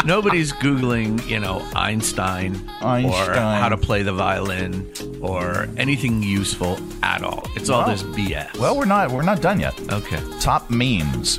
[0.04, 7.22] Nobody's Googling, you know, Einstein, or how to play the violin or anything useful at
[7.22, 7.46] all.
[7.54, 8.58] It's all Well- this BS.
[8.58, 9.78] Well, we're not we're not done yet.
[9.92, 10.20] Okay.
[10.40, 11.38] Top memes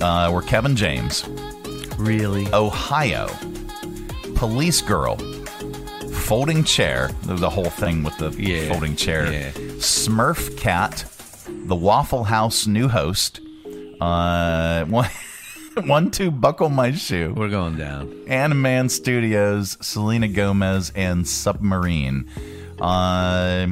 [0.00, 1.24] uh, were Kevin James,
[1.98, 2.48] Really?
[2.52, 3.28] Ohio,
[4.34, 5.16] Police Girl,
[6.32, 7.10] Folding Chair.
[7.24, 9.30] There was a whole thing with the Yeah, folding chair.
[9.30, 9.50] yeah.
[9.76, 11.04] Smurf Cat,
[11.46, 13.42] The Waffle House new host.
[14.00, 15.10] Uh, one,
[15.84, 17.34] one, two, buckle my shoe.
[17.36, 18.08] We're going down.
[18.28, 22.26] Animan Studios, Selena Gomez, and Submarine.
[22.80, 23.66] Uh,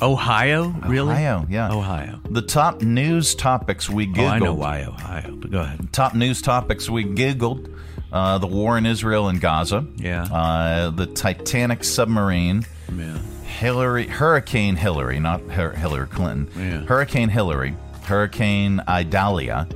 [0.00, 0.68] Ohio?
[0.86, 1.12] Really?
[1.12, 1.70] Ohio, yeah.
[1.70, 2.18] Ohio.
[2.30, 4.22] The top news topics we googled.
[4.22, 5.92] Oh, I know why Ohio, but go ahead.
[5.92, 7.78] Top news topics we googled:
[8.14, 9.84] uh, the war in Israel and Gaza.
[9.96, 10.22] Yeah.
[10.22, 12.64] Uh, the Titanic submarine.
[12.96, 13.18] Yeah.
[13.42, 16.48] Hillary, Hurricane Hilary, not Hillary Clinton.
[16.56, 16.84] Yeah.
[16.86, 19.68] Hurricane Hilary, Hurricane Idalia,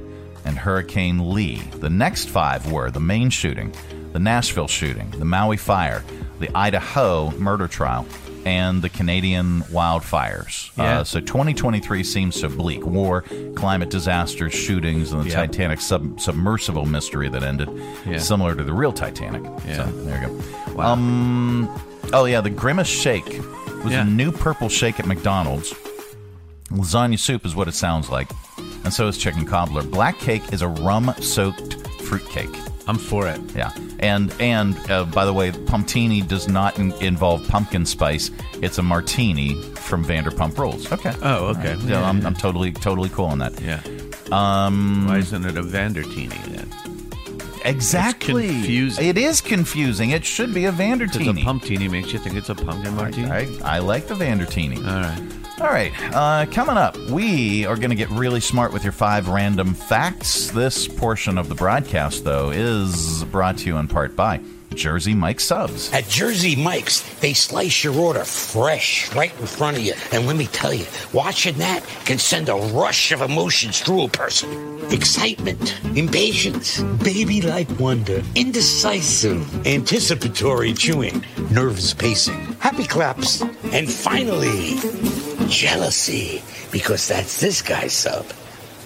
[0.45, 1.57] and Hurricane Lee.
[1.57, 3.73] The next five were the Maine shooting,
[4.13, 6.05] the Nashville shooting, the Maui fire,
[6.39, 8.07] the Idaho murder trial,
[8.49, 10.71] and the Canadian wildfires.
[10.79, 11.01] Yeah.
[11.01, 12.85] Uh, so 2023 seems so bleak.
[12.87, 13.23] War,
[13.55, 15.35] climate disasters, shootings, and the Yeah.
[15.37, 17.69] Titanic sub- submersible mystery that ended,
[18.07, 18.19] Yeah.
[18.19, 19.43] similar to the real Titanic.
[19.67, 19.77] Yeah.
[19.77, 20.73] So there you go.
[20.75, 20.93] Wow.
[20.95, 21.69] Um,
[22.15, 23.41] oh yeah, the Grimace Shake
[23.85, 25.75] was a new purple shake at McDonald's.
[26.71, 28.29] Lasagna soup is what it sounds like.
[28.85, 29.83] and so is chicken cobbler.
[29.83, 32.55] Black cake is a rum-soaked fruitcake.
[32.89, 33.41] I'm for it.
[33.55, 33.71] Yeah,
[34.01, 38.31] and and uh, by the way, pumptini does not in- involve pumpkin spice.
[38.63, 40.91] It's a martini from Vanderpump Rules.
[40.93, 41.13] Okay.
[41.23, 41.73] Oh, okay.
[41.73, 41.85] All right.
[41.85, 43.61] Yeah, I'm, I'm totally totally cool on that.
[43.61, 43.81] Yeah.
[44.33, 46.69] Um, Why isn't it a Vandertini then?
[47.65, 48.45] Exactly.
[48.47, 49.07] It's confusing.
[49.07, 50.11] It is confusing.
[50.11, 51.43] It should be a Because Vandertini.
[51.43, 53.31] a pumptini makes you think it's a pumpkin martini.
[53.31, 54.79] I, I like the Vandertini.
[54.79, 55.23] All right.
[55.61, 59.27] All right, uh, coming up, we are going to get really smart with your five
[59.27, 60.53] random facts.
[60.53, 64.41] This portion of the broadcast, though, is brought to you in part by
[64.75, 65.93] Jersey Mike Subs.
[65.93, 69.95] At Jersey Mike's, they slice your order fresh right in front of you.
[70.13, 74.09] And let me tell you, watching that can send a rush of emotions through a
[74.09, 74.81] person.
[74.93, 83.43] Excitement, impatience, baby like wonder, indecisive, anticipatory chewing, nervous pacing, happy claps,
[83.73, 84.77] and finally,
[85.49, 86.43] jealousy.
[86.71, 88.27] Because that's this guy's sub.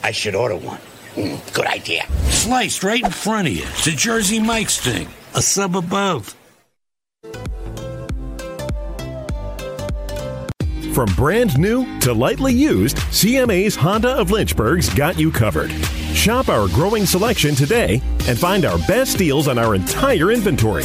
[0.03, 0.81] I should order one.
[1.15, 2.07] Mm, good idea.
[2.31, 3.65] Sliced right in front of you.
[3.65, 5.09] It's a Jersey Mike's thing.
[5.35, 6.35] A sub above.
[10.95, 15.71] From brand new to lightly used, CMA's Honda of Lynchburg's got you covered.
[16.13, 20.85] Shop our growing selection today and find our best deals on our entire inventory.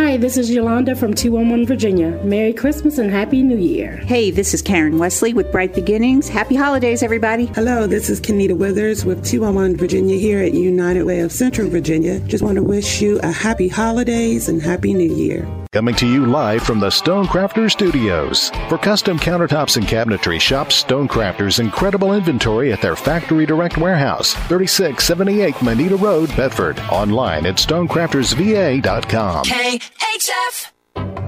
[0.00, 2.10] Hi, this is Yolanda from 211 Virginia.
[2.22, 3.96] Merry Christmas and Happy New Year.
[3.96, 6.28] Hey, this is Karen Wesley with Bright Beginnings.
[6.28, 7.46] Happy holidays, everybody.
[7.46, 12.20] Hello, this is Kenita Withers with 211 Virginia here at United Way of Central Virginia.
[12.20, 15.46] Just want to wish you a happy holidays and Happy New Year.
[15.70, 18.48] Coming to you live from the Stonecrafter Studios.
[18.70, 25.60] For custom countertops and cabinetry, shop Stonecrafter's incredible inventory at their Factory Direct Warehouse, 3678
[25.60, 26.80] Moneta Road, Bedford.
[26.90, 29.44] Online at stonecraftersva.com.
[29.44, 30.72] KHF.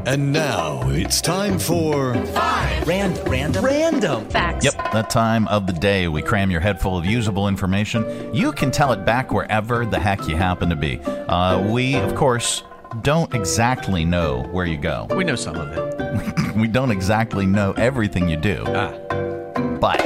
[0.06, 2.88] And now it's time for Five.
[2.88, 3.24] Random.
[3.26, 3.64] Random.
[3.64, 4.30] Random.
[4.30, 4.64] Facts.
[4.64, 8.34] Yep, that time of the day we cram your head full of usable information.
[8.34, 10.98] You can tell it back wherever the heck you happen to be.
[11.04, 12.62] Uh, we, of course,
[13.02, 15.06] don't exactly know where you go.
[15.10, 16.54] We know some of it.
[16.56, 18.64] we don't exactly know everything you do.
[18.66, 18.92] Ah.
[19.80, 20.00] But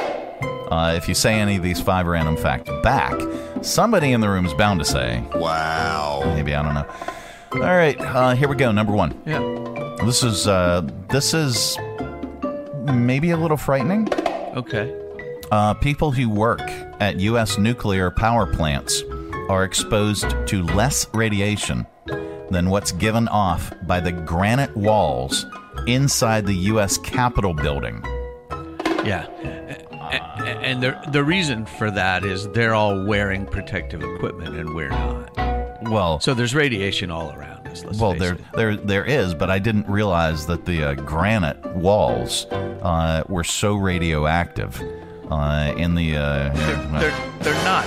[0.70, 3.14] uh, if you say any of these five random facts back,
[3.62, 6.22] somebody in the room is bound to say, Wow.
[6.26, 6.86] Maybe, I don't know.
[7.54, 8.72] All right, uh, here we go.
[8.72, 9.20] Number one.
[9.24, 9.40] Yeah.
[10.04, 11.78] This is uh, this is
[12.92, 14.12] maybe a little frightening.
[14.56, 14.94] Okay.
[15.50, 16.60] Uh, people who work
[17.00, 17.56] at U.S.
[17.56, 19.02] nuclear power plants
[19.48, 21.86] are exposed to less radiation
[22.50, 25.46] than what's given off by the granite walls
[25.86, 26.98] inside the U.S.
[26.98, 28.02] Capitol building.
[29.04, 29.26] Yeah.
[30.62, 35.30] And the the reason for that is they're all wearing protective equipment and we're not.
[35.82, 37.84] Well, so there's radiation all around us.
[37.84, 38.40] Let's well, there, it.
[38.54, 43.74] there, there is, but I didn't realize that the uh, granite walls uh, were so
[43.74, 44.80] radioactive
[45.30, 46.16] uh, in the.
[46.16, 46.54] Uh,
[47.00, 47.84] They're they're not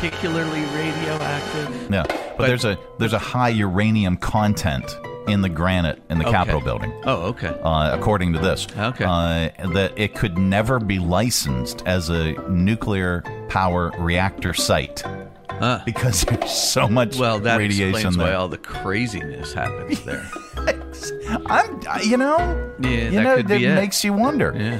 [0.00, 1.90] particularly radioactive.
[1.90, 2.04] yeah,
[2.36, 4.96] but, there's a there's a high uranium content
[5.28, 6.32] in the granite in the Okay.
[6.36, 6.92] Capitol building.
[7.04, 7.48] Oh, okay.
[7.62, 9.04] Uh, according to this, Okay.
[9.04, 15.02] uh, that it could never be licensed as a nuclear power reactor site
[15.50, 15.80] Huh.
[15.84, 18.26] because there's so much Well, that radiation explains there.
[18.28, 20.28] why all the craziness happens there.
[21.46, 22.38] I'm, you know,
[22.78, 23.74] Yeah, you that know, could be it it.
[23.74, 24.54] makes you wonder.
[24.56, 24.78] Yeah.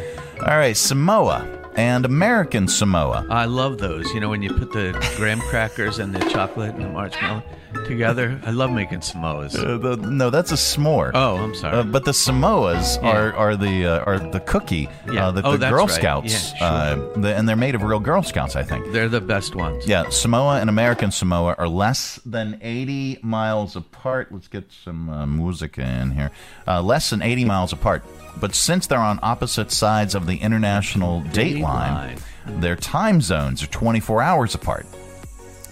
[0.49, 1.45] All right, Samoa
[1.77, 3.27] and American Samoa.
[3.31, 4.13] I love those.
[4.15, 7.43] You know, when you put the graham crackers and the chocolate and the marshmallow
[7.87, 8.41] together.
[8.47, 9.55] I love making Samoas.
[9.55, 11.11] Uh, the, no, that's a s'more.
[11.15, 11.77] Oh, I'm sorry.
[11.77, 13.11] Uh, but the Samoas Yeah.
[13.11, 15.29] are are the uh, are the cookie Yeah.
[15.29, 15.91] uh, that Oh, the Girl right.
[15.95, 16.67] Scouts, Yeah, sure.
[16.67, 18.93] uh, the, and they're made of real Girl Scouts, I think.
[18.93, 19.87] They're the best ones.
[19.87, 24.29] Yeah, Samoa and American Samoa are less than 80 miles apart.
[24.33, 26.31] Let's get some uh, music in here.
[26.67, 28.03] Uh, less than 80 miles apart.
[28.39, 33.67] But since they're on opposite sides of the international date line, their time zones are
[33.69, 34.87] 24 hours apart.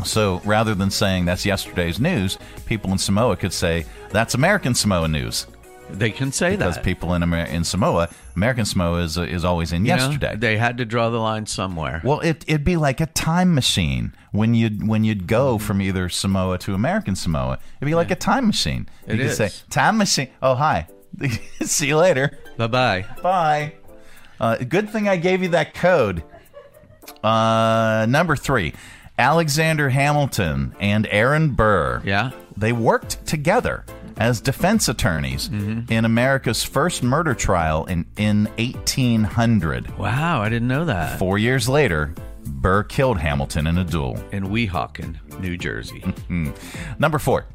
[0.04, 5.08] So rather than saying that's yesterday's news, people in Samoa could say that's American Samoa
[5.08, 5.46] news.
[5.90, 6.82] They can say because that.
[6.82, 10.34] Because people in Amer- in Samoa, American Samoa is is always in You know, yesterday.
[10.36, 12.00] they had to draw the line somewhere.
[12.02, 16.08] Well, it, it'd be like a time machine when you'd when you'd go from either
[16.08, 17.58] Samoa to American Samoa.
[17.80, 18.88] It'd be like a time machine.
[19.06, 19.36] You It could is.
[19.36, 20.28] say time machine.
[20.42, 20.88] Oh, hi.
[21.62, 22.36] See you later.
[22.56, 23.06] Bye bye.
[23.22, 23.72] Bye.
[24.40, 26.22] Uh, good thing I gave you that code.
[27.22, 28.74] Uh, number three,
[29.18, 32.02] Alexander Hamilton and Aaron Burr.
[32.04, 32.30] Yeah.
[32.56, 33.84] They worked together
[34.16, 35.92] as defense attorneys Mm-hmm.
[35.92, 39.98] in America's first murder trial in, in 1800.
[39.98, 41.18] Wow, I didn't know that.
[41.18, 42.14] Four years later,
[42.46, 44.22] Burr killed Hamilton in a duel.
[44.32, 46.02] In Weehawken, New Jersey.
[46.98, 47.46] Number four.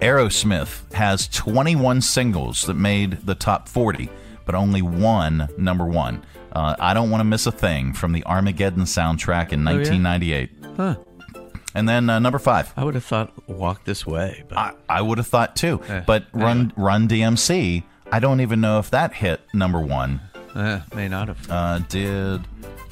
[0.00, 4.08] Aerosmith has 21 singles that made the top 40,
[4.44, 6.24] but only one number one.
[6.52, 9.76] Uh, I don't want to miss a thing from the Armageddon soundtrack in Oh, yeah?
[9.78, 10.50] 1998.
[10.76, 10.96] Huh.
[11.74, 12.72] And then uh, number five.
[12.76, 14.44] I would have thought Walk This Way.
[14.48, 15.80] But I, I would have thought too.
[15.88, 17.82] Eh, but Run Run DMC,
[18.12, 20.20] I don't even know if that hit number one.
[20.54, 21.50] Eh, may not have.
[21.50, 22.42] Uh, did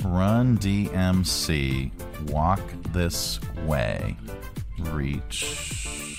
[0.02, 1.92] Run DMC
[2.32, 2.60] Walk
[2.92, 4.16] This Way
[4.80, 6.11] reach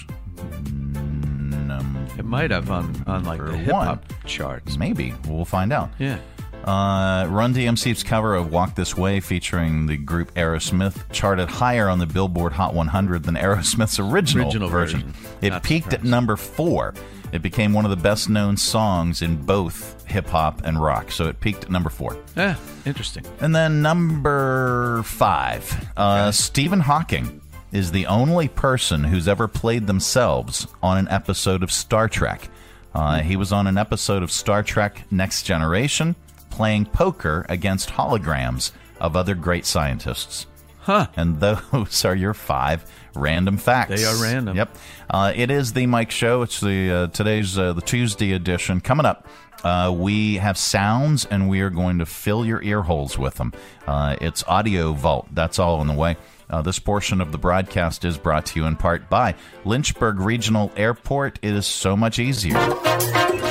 [0.43, 4.77] number It might have on, on like the hip hop charts.
[4.77, 5.13] Maybe.
[5.27, 5.89] We'll find out.
[5.99, 6.19] Yeah.
[6.63, 11.99] Uh, Run DMC's cover of Walk This Way featuring the group Aerosmith charted higher on
[11.99, 15.13] the Billboard Hot 100 than Aerosmith's original, Original version.
[15.41, 16.93] It Not peaked at number four.
[17.33, 21.25] It became one of the best known songs in both hip hop and rock, so
[21.27, 22.15] it peaked at number four.
[22.37, 23.25] Yeah, interesting.
[23.41, 27.41] And then number five, uh, Stephen Hawking
[27.73, 32.47] is the only person who's ever played themselves on an episode of Star Trek.
[32.93, 36.15] Uh, he was on an episode of Star Trek Next Generation
[36.51, 38.71] playing poker against holograms
[39.01, 40.45] of other great scientists.
[40.81, 41.07] Huh.
[41.15, 43.99] And those are your five random facts.
[43.99, 44.55] They are random.
[44.55, 44.77] Yep.
[45.09, 46.43] Uh, it is the Mike Show.
[46.43, 48.81] It's the uh, today's uh, the Tuesday edition.
[48.81, 49.27] Coming up,
[49.63, 53.53] uh, we have sounds, and we are going to fill your ear holes with them.
[53.87, 55.27] Uh, it's Audio Vault.
[55.31, 56.17] That's all on the way.
[56.53, 59.33] Uh, this portion of the broadcast is brought to you in part by
[59.65, 61.39] Lynchburg Regional Airport.
[61.41, 62.59] It is so much easier.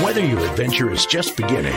[0.04, 1.74] Whether your adventure is just beginning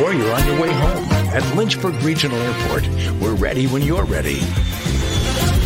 [0.00, 1.04] or you're on your way home,
[1.34, 2.88] at Lynchburg Regional Airport,
[3.20, 4.38] we're ready when you're ready.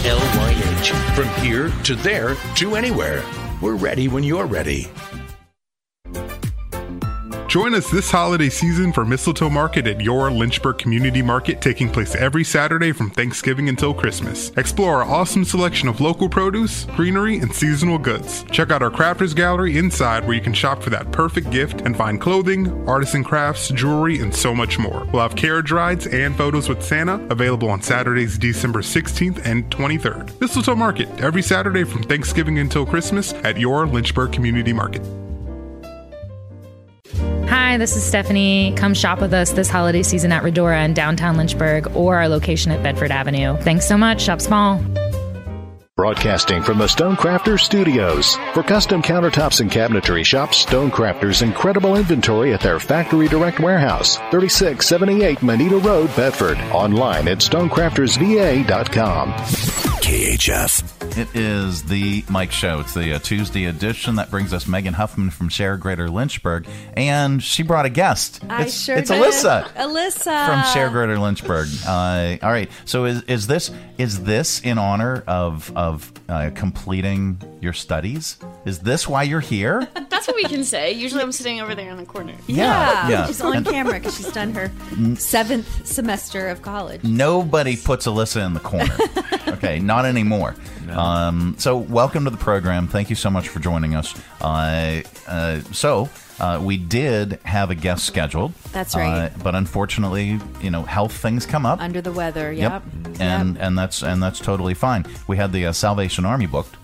[0.02, 1.14] LYH.
[1.14, 3.22] From here to there to anywhere,
[3.62, 4.88] we're ready when you're ready.
[7.56, 12.14] Join us this holiday season for Mistletoe Market at your Lynchburg Community Market, taking place
[12.14, 14.50] every Saturday from Thanksgiving until Christmas.
[14.58, 18.44] Explore our awesome selection of local produce, greenery, and seasonal goods.
[18.50, 21.96] Check out our crafters gallery inside where you can shop for that perfect gift and
[21.96, 25.08] find clothing, artisan crafts, jewelry, and so much more.
[25.10, 30.38] We'll have carriage rides and photos with Santa available on Saturdays, December 16th and 23rd.
[30.42, 35.00] Mistletoe Market every Saturday from Thanksgiving until Christmas at your Lynchburg Community Market.
[37.48, 38.74] Hi, this is Stephanie.
[38.76, 42.72] Come shop with us this holiday season at Redora in downtown Lynchburg or our location
[42.72, 43.56] at Bedford Avenue.
[43.58, 44.20] Thanks so much.
[44.20, 44.82] Shop small.
[45.96, 48.34] Broadcasting from the Stonecrafters Studios.
[48.52, 55.42] For custom countertops and cabinetry, shop Stonecrafters' incredible inventory at their Factory Direct Warehouse, 3678
[55.42, 56.58] Moneta Road, Bedford.
[56.70, 59.32] Online at stonecraftersva.com.
[60.06, 61.18] KHF.
[61.18, 62.78] It is the Mike Show.
[62.78, 67.42] It's the uh, Tuesday edition that brings us Megan Huffman from Share Greater Lynchburg, and
[67.42, 68.40] she brought a guest.
[68.48, 69.20] I it's, sure it's did.
[69.20, 71.68] Alyssa Alyssa from Share Greater Lynchburg.
[71.84, 72.70] Uh, all right.
[72.84, 78.38] So is is this is this in honor of of uh, completing your studies?
[78.64, 79.88] Is this why you're here?
[80.10, 80.92] That's what we can say.
[80.92, 82.34] Usually, I'm sitting over there in the corner.
[82.46, 83.26] Yeah, yeah.
[83.26, 84.70] She's on camera because she's done her
[85.16, 87.04] seventh semester of college.
[87.04, 88.96] Nobody puts Alyssa in the corner.
[89.56, 90.56] okay, not anymore.
[90.90, 92.88] Um, so, welcome to the program.
[92.88, 94.14] Thank you so much for joining us.
[94.40, 96.08] Uh, uh, so,
[96.40, 98.52] uh, we did have a guest scheduled.
[98.72, 99.26] That's right.
[99.26, 101.80] Uh, but unfortunately, you know, health things come up.
[101.80, 102.52] Under the weather.
[102.52, 102.82] Yep.
[103.20, 105.06] And and that's and that's totally fine.
[105.26, 106.76] We had the uh, Salvation Army booked.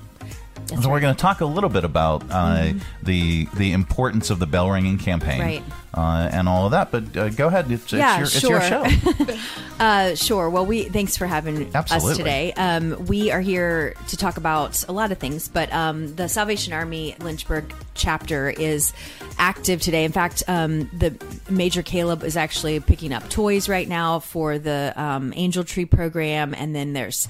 [0.81, 2.81] So we're going to talk a little bit about uh, Mhm.
[3.03, 5.63] the the importance of the bell ringing campaign, Right.
[5.95, 6.91] Uh, and all of that.
[6.91, 8.51] But uh, go ahead, it's, yeah, it's, sure.
[8.51, 9.37] your, it's your show.
[9.81, 10.49] uh, sure.
[10.49, 12.11] Well, we thanks for having Absolutely.
[12.13, 12.53] us today.
[12.55, 16.73] Um, we are here to talk about a lot of things, but um, the Salvation
[16.73, 18.93] Army Lynchburg chapter is
[19.39, 20.05] active today.
[20.05, 21.15] In fact, um, the
[21.51, 26.55] Major Caleb is actually picking up toys right now for the um, Angel Tree program,
[26.55, 27.29] and then there's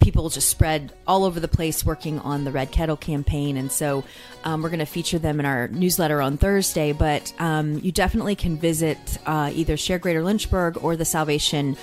[0.00, 3.56] people just spread all over the place working on the Red Kettle campaign.
[3.56, 4.02] And so
[4.44, 6.92] um, we're going to feature them in our newsletter on Thursday.
[6.92, 11.76] But um, you definitely can visit uh, either Share Greater Lynchburg or the Salvation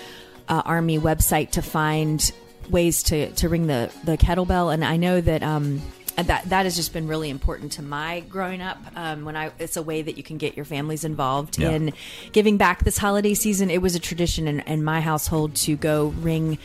[0.49, 2.32] uh, Army website to find
[2.70, 4.74] ways to, to ring the, the kettlebell.
[4.74, 5.43] And I know that.
[5.43, 5.82] Um,
[6.18, 8.80] that that has just been really important to my growing up.
[8.95, 11.70] Um, when I, it's a way that you can get your families involved Yeah.
[11.70, 11.93] in
[12.32, 13.70] giving back this holiday season.
[13.70, 16.57] It was a tradition in, in my household to go ring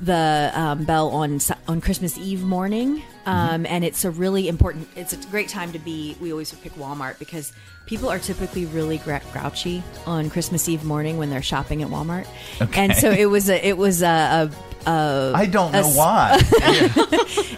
[0.00, 1.38] the um, bell on
[1.68, 4.88] on Christmas Eve morning Um, and it's a really important.
[4.94, 6.16] It's a great time to be.
[6.20, 7.52] We always would pick Walmart because
[7.84, 12.26] people are typically really grouchy on Christmas Eve morning when they're shopping at Walmart.
[12.62, 12.84] Okay.
[12.84, 13.66] And so it was a.
[13.66, 14.50] It was a.
[14.86, 16.38] a, a I don't know why.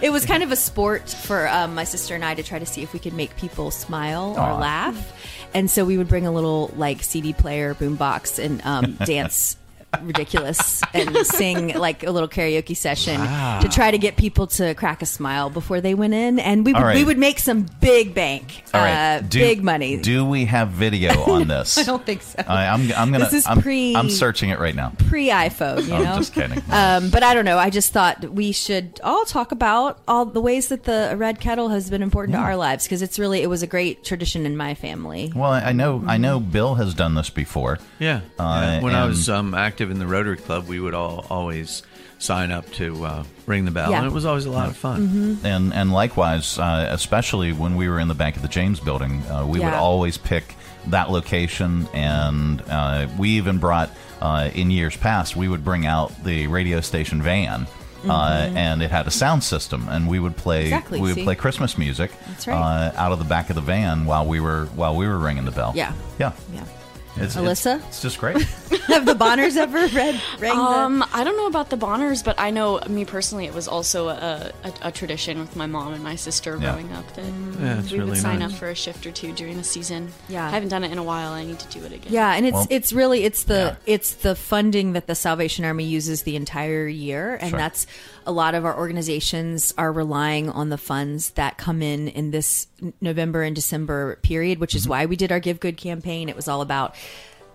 [0.01, 2.65] it was kind of a sport for um, my sister and I to try to
[2.65, 5.13] see if we could make people smile or laugh.
[5.53, 9.55] And so we would bring a little like CD player, boombox, and um, dance
[10.03, 13.59] ridiculous and sing like a little karaoke session Wow.
[13.61, 16.39] to try to get people to crack a smile before they went in.
[16.39, 16.95] And we would, All right.
[16.95, 19.17] we would make some big bank, All right.
[19.17, 19.97] uh, Do- big money.
[19.97, 21.77] Do we have video on this?
[21.77, 22.41] I don't think so.
[22.47, 23.25] I, I'm, I'm gonna.
[23.25, 24.93] This is I'm, pre- I'm searching it right now.
[25.07, 26.15] pre iPhone, you I'm know.
[26.17, 26.61] just kidding.
[26.69, 27.57] Um, but I don't know.
[27.57, 31.69] I just thought we should all talk about all the ways that the red kettle
[31.69, 34.55] has been important to our lives because it's really it was a great tradition in
[34.55, 35.31] my family.
[35.35, 36.03] Well, I I know.
[36.07, 36.39] I know.
[36.39, 37.79] Bill has done this before.
[37.99, 38.21] Yeah.
[38.37, 38.81] Uh, Yeah.
[38.81, 41.83] When I was um, active in the Rotary Club, we would all always
[42.17, 43.99] sign up to uh, ring the bell, Yeah.
[43.99, 45.07] and it was always a lot of fun.
[45.07, 45.45] Mm-hmm.
[45.45, 49.23] And and likewise, uh, especially when we were in the back of the James Building,
[49.31, 50.43] uh, we would always pick
[50.87, 53.89] that location, and uh, we even brought
[54.21, 57.65] uh, in years past we would bring out the radio station van.
[58.07, 58.55] Uh, Mhm.
[58.55, 61.23] and it had a sound system, and we would play Exactly, we would see?
[61.25, 62.11] play Christmas music
[62.47, 62.55] right.
[62.55, 65.43] uh, out of the back of the van while we were while we were ringing
[65.43, 65.73] the bell.
[65.75, 65.91] Yeah.
[66.17, 66.63] yeah, Yeah.
[67.21, 67.77] It's, Alyssa?
[67.77, 68.41] it's, it's just great.
[68.87, 72.49] Have the Bonners ever read rang Um, I don't know about the Bonners, but I
[72.51, 76.15] know me personally, it was also a, a, a tradition with my mom and my
[76.15, 76.71] sister Yeah.
[76.71, 77.25] growing up that
[77.59, 78.53] Yeah, it's we would sign nice.
[78.53, 80.11] up for a shift or two during the season.
[80.27, 80.45] Yeah.
[80.45, 81.33] I haven't done it in a while.
[81.33, 82.11] I need to do it again.
[82.13, 85.85] yeah, and it's Well- it's really it's the it's the funding that the Salvation Army
[85.85, 87.59] uses the entire year, and Sure.
[87.59, 87.85] that's
[88.25, 92.67] a lot of our organizations are relying on the funds that come in in this
[93.01, 94.89] November and December period, which is Mm-hmm.
[94.91, 96.29] why we did our Give Good campaign.
[96.29, 96.95] It was all about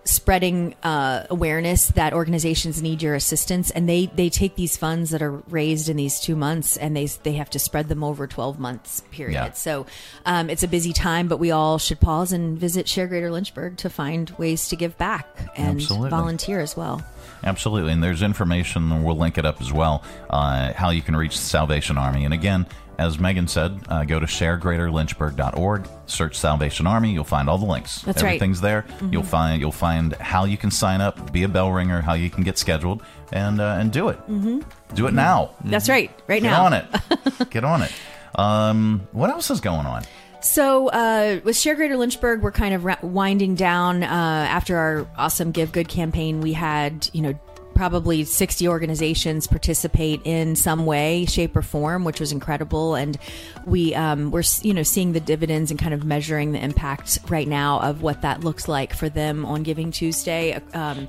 [0.06, 5.22] spreading uh, awareness that organizations need your assistance and they they take these funds that
[5.22, 8.58] are raised in these two months and they they have to spread them over 12
[8.58, 9.52] months period Yeah.
[9.52, 9.86] so
[10.26, 13.78] um, it's a busy time but we all should pause and visit share greater lynchburg
[13.78, 16.10] to find ways to give back and Absolutely.
[16.10, 17.02] volunteer as well
[17.44, 21.36] Absolutely, and there's information, we'll link it up as well, uh, how you can reach
[21.36, 22.24] the Salvation Army.
[22.24, 22.66] And again,
[22.98, 27.12] as Megan said, uh, go to sharegreaterlynchburg.org, search Salvation Army.
[27.12, 28.02] You'll find all the links.
[28.02, 28.30] That's right.
[28.30, 28.82] Everything's there.
[29.00, 29.12] Mhm.
[29.12, 32.30] You'll find you'll find how you can sign up, be a bell ringer, how you
[32.30, 34.18] can get scheduled, and uh, and do it.
[34.28, 34.60] mm-hmm.
[34.94, 35.50] Do it now.
[35.64, 36.86] that's right right Get now on it.
[37.50, 37.92] get on it.
[38.36, 40.04] Um, what else is going on?
[40.44, 45.52] So, uh, with Share Greater Lynchburg, we're kind of winding down uh, after our awesome
[45.52, 46.42] Give Good campaign.
[46.42, 47.32] We had, you know,
[47.74, 52.94] probably 60 organizations participate in some way, shape, or form, which was incredible.
[52.94, 53.16] And
[53.64, 57.48] we um, we're you know seeing the dividends and kind of measuring the impact right
[57.48, 60.60] now of what that looks like for them on Giving Tuesday.
[60.74, 61.08] Um,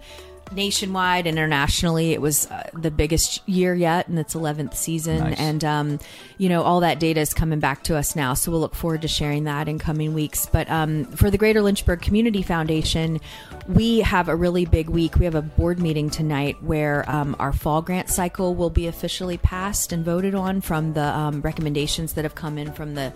[0.52, 5.20] nationwide internationally it was uh, the biggest year yet in its 11th season.
[5.20, 5.40] Nice.
[5.40, 6.00] and um,
[6.38, 9.02] you know all that data is coming back to us now so we'll look forward
[9.02, 10.46] to sharing that in coming weeks.
[10.46, 13.20] But um, for the greater lynchburg community foundation
[13.68, 15.16] we have a really big week.
[15.16, 19.38] We have a board meeting tonight where um, our fall grant cycle will be officially
[19.38, 23.12] passed and voted on from the um, recommendations that have come in from the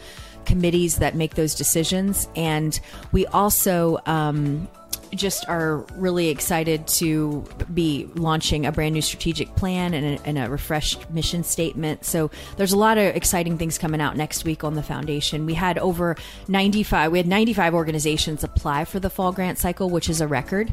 [0.46, 2.28] committees that make those decisions.
[2.36, 2.80] And
[3.12, 4.68] we also um,
[5.12, 7.44] just are really excited to
[7.74, 12.06] be launching a brand new strategic plan and a, and a refreshed mission statement.
[12.06, 15.46] So there's a lot of exciting things coming out next week on the foundation.
[15.46, 16.16] We had over
[16.48, 20.72] 95, we had 95 organizations apply for the fall grant cycle, which is a record.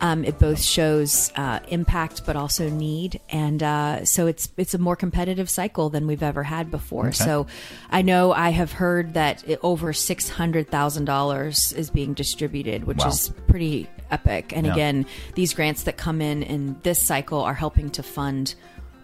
[0.00, 4.78] Um, it both shows uh, impact but also need, and uh, so it's it's a
[4.78, 7.08] more competitive cycle than we've ever had before.
[7.08, 7.14] Okay.
[7.24, 7.46] So
[7.90, 12.98] I know I have heard that over six hundred thousand dollars is being distributed, which
[12.98, 13.08] Wow.
[13.08, 14.52] is pretty epic.
[14.54, 14.72] And Yeah.
[14.72, 18.54] again, these grants that come in in this cycle are helping to fund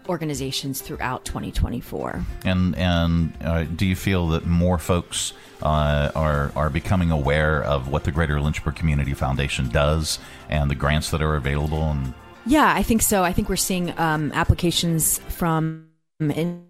[0.07, 2.23] organizations throughout 2024.
[2.45, 7.89] And and uh, do you feel that more folks uh, are are becoming aware of
[7.89, 11.83] what the Greater Lynchburg Community Foundation does and the grants that are available?
[11.83, 12.13] And
[12.45, 13.23] Yeah, I think so.
[13.23, 15.87] I think we're seeing um, applications from
[16.19, 16.67] in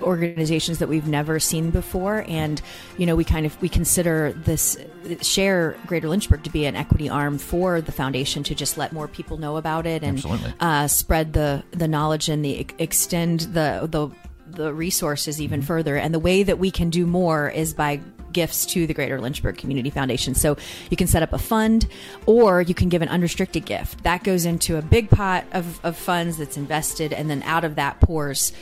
[0.00, 2.62] organizations that we've never seen before and
[2.96, 4.76] you know we kind of we consider this
[5.20, 9.08] share greater lynchburg to be an equity arm for the foundation to just let more
[9.08, 10.24] people know about it and
[10.60, 14.08] uh, spread the the knowledge and the extend the the
[14.46, 18.00] the resources even further and the way that we can do more is by
[18.34, 20.34] gifts to the Greater Lynchburg Community Foundation.
[20.34, 20.58] So
[20.90, 21.86] you can set up a fund
[22.26, 24.02] or you can give an unrestricted gift.
[24.02, 27.76] That goes into a big pot of, of funds that's invested, and then out of
[27.76, 28.52] that pours,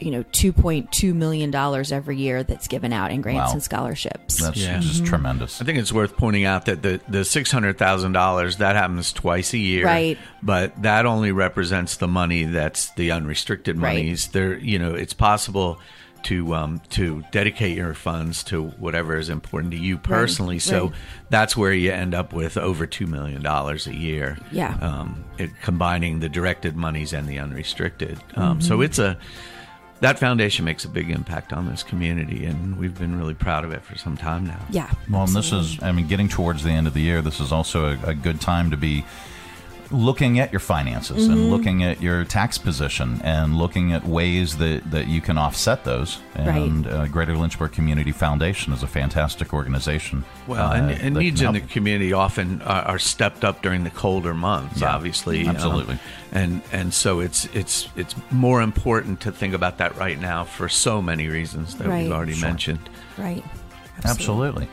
[0.00, 3.52] you know, $2.2 million every year that's given out in grants Wow.
[3.54, 4.40] and scholarships.
[4.40, 4.78] that's Yeah.
[4.80, 5.06] just Mhm.
[5.06, 5.60] tremendous.
[5.60, 9.12] I think it's worth pointing out that the, the six hundred thousand dollars that happens
[9.12, 10.18] twice a year, Right.
[10.42, 13.96] But that only represents the money that's the unrestricted Right.
[13.98, 14.28] monies.
[14.28, 15.78] There, you know, it's possible
[16.22, 20.58] to um, to dedicate your funds to whatever is important to you personally.
[20.58, 20.92] so right.
[21.30, 24.36] that's where you end up with over two million dollars a year.
[24.52, 24.74] Yeah.
[24.82, 28.18] um, it, combining the directed monies and the unrestricted.
[28.36, 28.84] Um, So Mhm.
[28.84, 29.16] it's a
[30.00, 33.72] that foundation makes a big impact on this community, and we've been really proud of
[33.72, 34.60] it for some time now.
[34.70, 34.90] Yeah.
[35.10, 37.52] Well, and this is, I mean, getting towards the end of the year, this is
[37.52, 39.04] also a, a good time to be
[39.92, 41.32] looking at your finances Mhm.
[41.32, 45.82] and looking at your tax position and looking at ways that, that you can offset
[45.84, 46.18] those.
[46.36, 50.24] And uh, Greater Lynchburg Community Foundation is a fantastic organization.
[50.46, 53.90] Well, uh, and, and needs in the community often are, are stepped up during the
[53.90, 55.46] colder months, Yeah, obviously.
[55.46, 55.98] um, absolutely.
[56.32, 60.68] and and so it's it's it's more important to think about that right now for
[60.68, 62.04] so many reasons that Right.
[62.04, 62.48] we've already Sure.
[62.48, 62.88] mentioned.
[63.18, 63.44] Right.
[64.04, 64.68] Absolutely.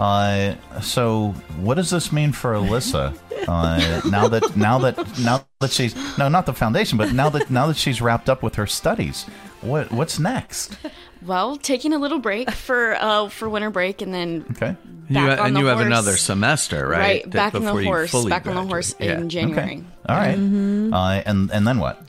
[0.00, 3.14] Uh, so, what does this mean for Alyssa?
[3.46, 7.50] Uh, now that now that now that she's no, not the foundation, but now that
[7.50, 9.24] now that she's wrapped up with her studies,
[9.60, 10.78] what what's next?
[11.20, 14.74] Well, taking a little break for uh, for winter break, and then Okay.
[15.08, 16.98] You, Back ha- on and the you have another semester, right?
[17.24, 19.26] Right, back on the horse, fully back on the horse in Yeah.
[19.26, 19.84] January.
[20.08, 20.38] All right.
[20.38, 20.94] Mhm.
[20.94, 22.00] Uh, and and then what?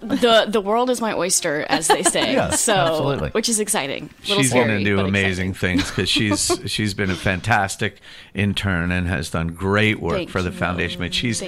[0.00, 2.20] The the world is my oyster, as they say.
[2.30, 3.30] Yeah, so, absolutely.
[3.30, 4.10] which is exciting.
[4.28, 8.00] Little She's going to do amazing things because she's she's been a fantastic
[8.34, 10.56] intern and has done great work Thank for the you.
[10.56, 11.00] foundation.
[11.00, 11.42] But she's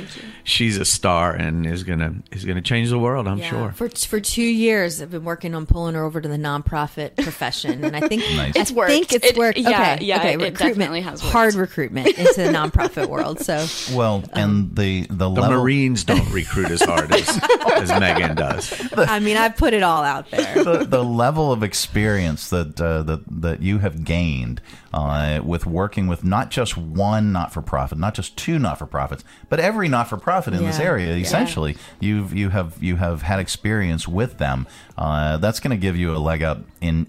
[0.44, 3.28] she's a star and is gonna is gonna change the world.
[3.28, 3.50] I'm Yeah.
[3.50, 3.72] sure.
[3.72, 7.84] For for two years, I've been working on pulling her over to the nonprofit profession,
[7.84, 8.56] and I think Nice.
[8.56, 8.90] I It's worked.
[8.90, 9.58] think it's It- worked.
[9.58, 10.32] yeah, okay, yeah, okay.
[10.32, 11.32] it recruitment, definitely has worked.
[11.32, 13.40] hard recruitment into the nonprofit world.
[13.40, 13.66] So
[13.96, 15.60] Well, and the the, The level.
[15.62, 17.28] Marines don't recruit as hard as,
[17.76, 18.72] as Megan does.
[18.96, 20.62] I mean, I've put it all out there.
[20.64, 24.60] the, the level of experience that uh, that that you have gained
[24.92, 28.86] uh, with working with not just one not for profit, not just two not for
[28.86, 30.84] profits, but every not for profit in this Yeah.
[30.86, 31.06] area.
[31.14, 31.22] Yeah.
[31.22, 34.66] Essentially, you've you have you have had experience with them.
[34.98, 37.06] Uh, that's going to give you a leg up in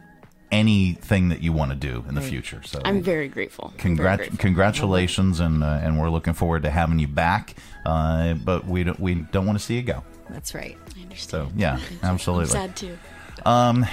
[0.51, 2.29] anything that you want to do in the Right.
[2.29, 2.61] future.
[2.63, 3.73] So I'm very grateful.
[3.77, 4.37] Very grateful.
[4.37, 7.55] congratulations, and uh, and we're looking forward to having you back.
[7.85, 10.03] Uh, but we don't, we don't want to see you go.
[10.29, 10.77] That's right.
[10.97, 11.49] I understand.
[11.49, 12.45] So yeah, absolutely.
[12.47, 12.97] sad too.
[13.45, 13.85] Um,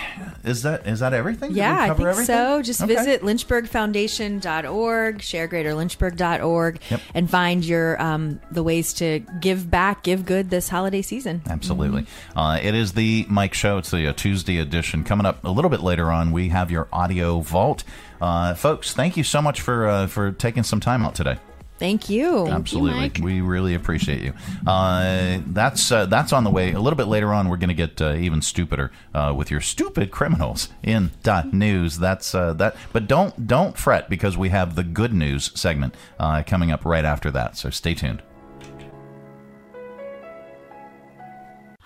[0.45, 1.53] is that is that everything?
[1.53, 2.25] Yeah, I think everything?
[2.27, 2.63] so.
[2.63, 2.95] Just Okay.
[2.95, 7.01] visit lynchburgfoundation.org, sharegreaterlynchburg.org, Yep.
[7.15, 11.43] and find your um, the ways to give back, give good this holiday season.
[11.49, 12.07] Absolutely.
[12.37, 13.79] Uh, it is the Mike Show.
[13.79, 15.05] It's the uh, Tuesday edition.
[15.05, 17.85] Coming up a little bit later on, we have your audio vault.
[18.21, 21.37] Uh, folks, thank you so much for uh, for taking some time out today.
[21.81, 22.47] Thank you.
[22.47, 24.35] Absolutely, we really appreciate you.
[24.67, 26.73] Uh, that's uh, that's on the way.
[26.73, 29.63] A little bit later on, we're going to get uh, even stupider uh, with your
[29.63, 31.99] stupid criminals in dot news.
[31.99, 32.77] That's uh, that.
[32.93, 37.07] But don't don't fret because we have the good news segment uh, coming up right
[37.07, 37.57] after that.
[37.57, 38.23] So stay tuned.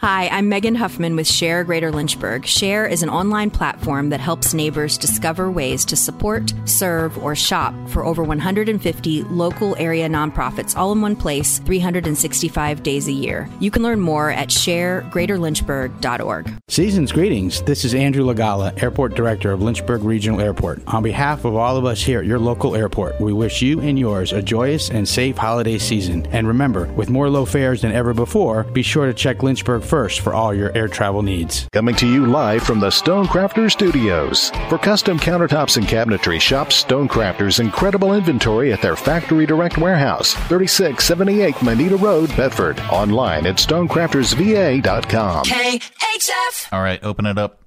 [0.04, 2.44] Hi, I'm Megan Huffman with Share Greater Lynchburg.
[2.44, 7.72] Share is an online platform that helps neighbors discover ways to support, serve, or shop
[7.88, 13.48] for over 150 local area nonprofits all in one place 365 days a year.
[13.60, 16.52] You can learn more at sharegreaterlynchburg.org.
[16.68, 17.62] Season's greetings.
[17.62, 20.82] This is Andrew Lagala, Airport Director of Lynchburg Regional Airport.
[20.86, 23.98] On behalf of all of us here at your local airport, we wish you and
[23.98, 26.26] yours a joyous and safe holiday season.
[26.26, 30.22] And remember, with more low fares than ever before, be sure to check Lynchburg first
[30.22, 31.68] for all your air travel needs.
[31.72, 34.50] Coming to you live from the Stonecrafter Studios.
[34.68, 41.62] For custom countertops and cabinetry, shop Stonecrafter's incredible inventory at their Factory Direct Warehouse, 3678
[41.62, 42.80] Moneta Road, Bedford.
[42.90, 45.44] Online at stonecraftersva.com.
[45.44, 46.72] KHF.
[46.72, 47.62] All right, open it up.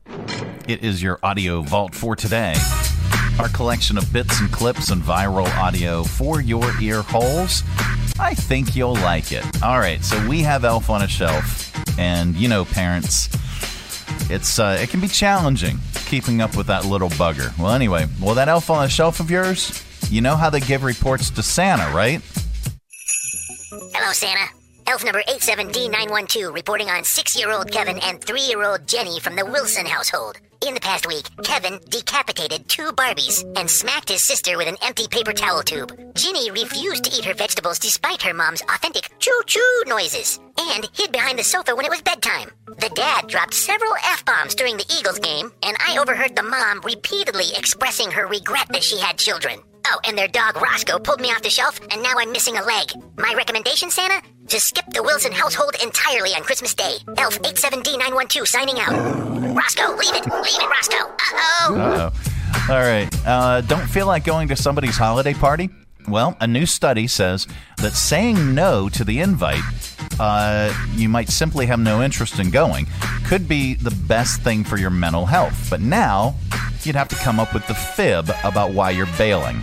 [0.67, 2.55] It is your audio vault for today.
[3.39, 7.63] Our collection of bits and clips and viral audio for your ear holes.
[8.19, 9.45] I think you'll like it.
[9.61, 13.29] All right, so we have Elf on a Shelf, and you know, parents,
[14.29, 17.57] it's uh, it can be challenging keeping up with that little bugger.
[17.57, 20.83] Well, anyway, well, that Elf on a Shelf of yours, you know how they give
[20.83, 22.21] reports to Santa, right?
[23.93, 24.56] Hello, Santa.
[24.87, 29.35] Elf number 87D912 reporting on six year old Kevin and three year old Jenny from
[29.35, 30.37] the Wilson household.
[30.65, 35.07] In the past week, Kevin decapitated two Barbies and smacked his sister with an empty
[35.09, 35.91] paper towel tube.
[36.15, 41.11] Ginny refused to eat her vegetables despite her mom's authentic choo choo noises and hid
[41.11, 42.49] behind the sofa when it was bedtime.
[42.79, 46.79] The dad dropped several F bombs during the Eagles game, and I overheard the mom
[46.81, 49.59] repeatedly expressing her regret that she had children.
[49.89, 52.63] Oh, and their dog Roscoe pulled me off the shelf, and now I'm missing a
[52.63, 52.91] leg.
[53.17, 54.21] My recommendation, Santa?
[54.49, 56.95] To skip the Wilson household entirely on Christmas Day.
[57.17, 58.91] Elf 87D912 signing out.
[59.55, 60.25] Roscoe, leave it.
[60.25, 61.07] Leave it, Roscoe.
[61.07, 61.75] Uh-oh.
[61.77, 62.73] Uh-oh.
[62.73, 63.07] All right.
[63.25, 65.69] Uh, don't feel like going to somebody's holiday party?
[66.07, 69.63] Well, a new study says that saying no to the invite,
[70.19, 72.87] uh, you might simply have no interest in going,
[73.25, 75.67] could be the best thing for your mental health.
[75.69, 76.35] But now,
[76.83, 79.61] you'd have to come up with the fib about why you're bailing.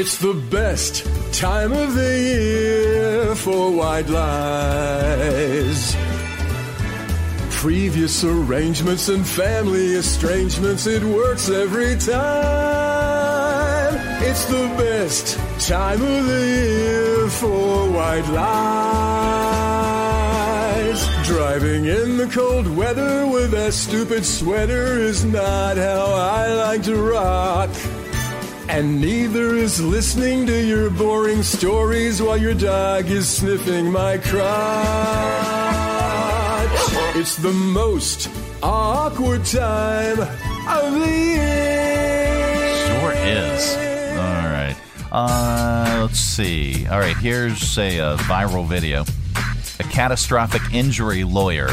[0.00, 5.96] It's the best time of the year for white lies.
[7.50, 13.96] Previous arrangements and family estrangements, it works every time.
[14.22, 15.36] It's the best
[15.66, 18.48] time of the year for white lies.
[21.26, 26.94] Driving in the cold weather with a stupid sweater is not how I like to
[26.94, 27.70] rock.
[28.68, 34.48] And neither is listening to your boring stories while your dog is sniffing my crotch.
[37.16, 38.28] It's the most
[38.62, 42.86] awkward time of the year.
[42.86, 43.76] Sure is.
[44.18, 44.76] All right.
[45.10, 46.86] Uh, let's see.
[46.88, 49.04] All right, here's a, uh viral video.
[49.80, 51.70] A catastrophic injury lawyer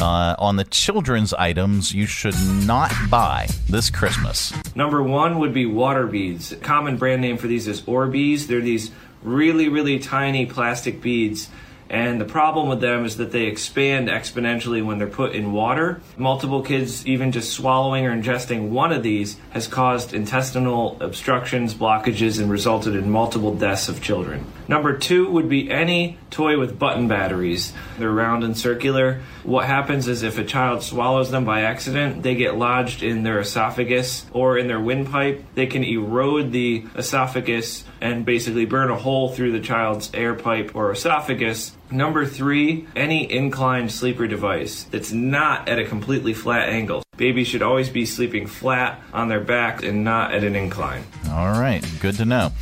[0.00, 2.34] uh, on the children's items you should
[2.66, 4.52] not buy this Christmas.
[4.74, 6.54] Number one would be water beads.
[6.62, 8.46] Common brand name for these is Orbeez.
[8.46, 8.90] They're these
[9.22, 11.48] really, really tiny plastic beads.
[11.90, 16.00] And the problem with them is that they expand exponentially when they're put in water.
[16.16, 22.40] Multiple kids, even just swallowing or ingesting one of these, has caused intestinal obstructions, blockages,
[22.40, 24.46] and resulted in multiple deaths of children.
[24.70, 27.72] Number two would be any toy with button batteries.
[27.98, 29.20] They're round and circular.
[29.42, 33.40] What happens is if a child swallows them by accident, they get lodged in their
[33.40, 35.44] esophagus or in their windpipe.
[35.56, 40.70] They can erode the esophagus and basically burn a hole through the child's air pipe
[40.76, 41.72] or esophagus.
[41.90, 47.02] Number three, any inclined sleeper device that's not at a completely flat angle.
[47.16, 51.02] Babies should always be sleeping flat on their back and not at an incline.
[51.28, 52.52] All right, good to know.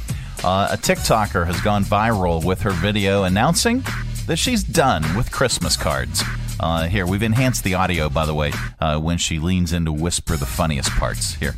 [0.45, 3.83] Uh, a TikToker has gone viral with her video announcing
[4.27, 6.23] that she's done with Christmas cards.
[6.61, 9.93] Uh, here, we've enhanced the audio, by the way, uh, when she leans in to
[9.93, 11.35] whisper the funniest parts.
[11.35, 11.57] Here.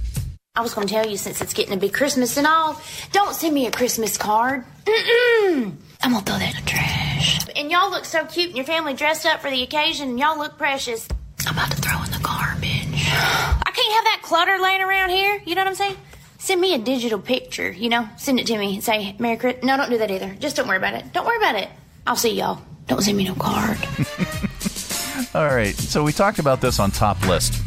[0.56, 2.80] I was going to tell you since it's getting to be Christmas and all,
[3.12, 4.64] don't send me a Christmas card.
[4.84, 5.74] Mm-mm.
[6.02, 7.38] I'm going to throw that in the trash.
[7.56, 10.38] And y'all look so cute and your family dressed up for the occasion and y'all
[10.38, 11.06] look precious.
[11.46, 12.66] I'm about to throw in the garbage.
[12.92, 15.40] I can't have that clutter laying around here.
[15.44, 15.96] You know what I'm saying?
[16.40, 18.08] Send me a digital picture, you know?
[18.16, 19.62] Send it to me and say, Merry Christmas.
[19.62, 20.34] No, don't do that either.
[20.40, 21.12] Just don't worry about it.
[21.12, 21.68] Don't worry about it.
[22.06, 22.62] I'll see y'all.
[22.86, 23.76] Don't send me no card.
[25.34, 27.62] All right, so we talked about this on Top List.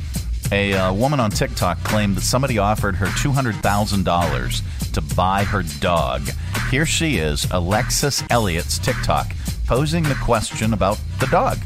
[0.52, 6.24] A uh, woman on TikTok claimed that somebody offered her $200,000 to buy her dog.
[6.72, 9.36] Here she is, Alexis Elliott's TikTok,
[9.68, 11.60] posing the question about the dog.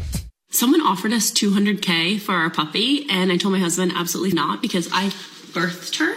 [0.50, 4.90] Someone offered us 200K for our puppy, and I told my husband absolutely not because
[4.92, 5.08] I
[5.54, 6.17] birthed her.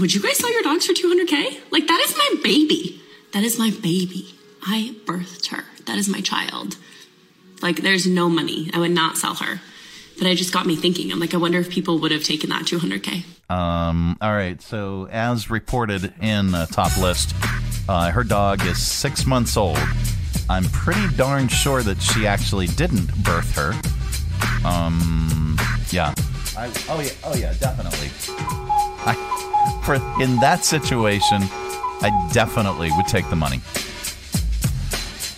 [0.00, 1.72] Would you guys sell your dogs for 200K?
[1.72, 3.00] Like, that is my baby.
[3.32, 4.32] That is my baby.
[4.62, 5.64] I birthed her.
[5.86, 6.76] That is my child.
[7.62, 8.70] Like, there's no money.
[8.72, 9.60] I would not sell her.
[10.16, 11.10] But it just got me thinking.
[11.10, 13.24] I'm like, I wonder if people would have taken that 200K.
[13.50, 17.34] Um, all right, so as reported in the top list,
[17.88, 19.78] uh, her dog is six months old.
[20.48, 23.72] I'm pretty darn sure that she actually didn't birth her.
[24.64, 25.56] Um,
[25.90, 26.14] yeah.
[26.56, 28.10] I, oh yeah, oh yeah, definitely.
[29.06, 29.37] I,
[29.88, 31.40] for in that situation,
[32.02, 33.62] I definitely would take the money.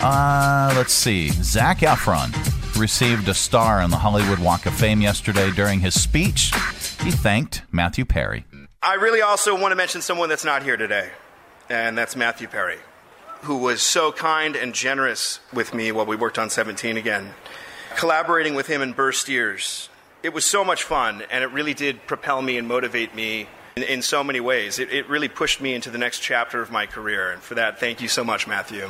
[0.00, 1.28] Uh, let's see.
[1.28, 2.34] Zac Efron
[2.76, 6.50] received a star on the Hollywood Walk of Fame yesterday during his speech.
[7.00, 8.44] He thanked Matthew Perry.
[8.82, 11.10] I really also want to mention someone that's not here today,
[11.68, 12.78] and that's Matthew Perry,
[13.42, 17.34] who was so kind and generous with me while we worked on 17 again.
[17.94, 19.88] Collaborating with him in Burr Steers,
[20.24, 23.46] it was so much fun, and it really did propel me and motivate me
[23.82, 24.78] in, in so many ways.
[24.78, 27.78] It, it, really pushed me into the next chapter of my career, and for that,
[27.80, 28.88] thank you so much, Matthew.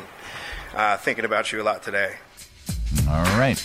[0.74, 2.16] Uh, thinking about you a lot today.
[3.08, 3.62] All right.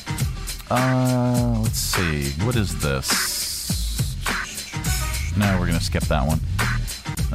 [0.70, 2.32] Uh, let's see.
[2.44, 3.36] What is this?
[5.38, 6.40] No, we're going to skip that one.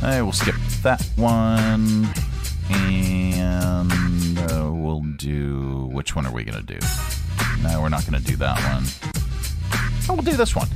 [0.00, 2.08] Hey, we'll skip that one.
[2.70, 5.88] And uh, we'll do.
[5.92, 6.78] Which one are we going to do?
[7.62, 9.19] No, we're not going to do that one.
[10.10, 10.66] Oh, we'll do this one.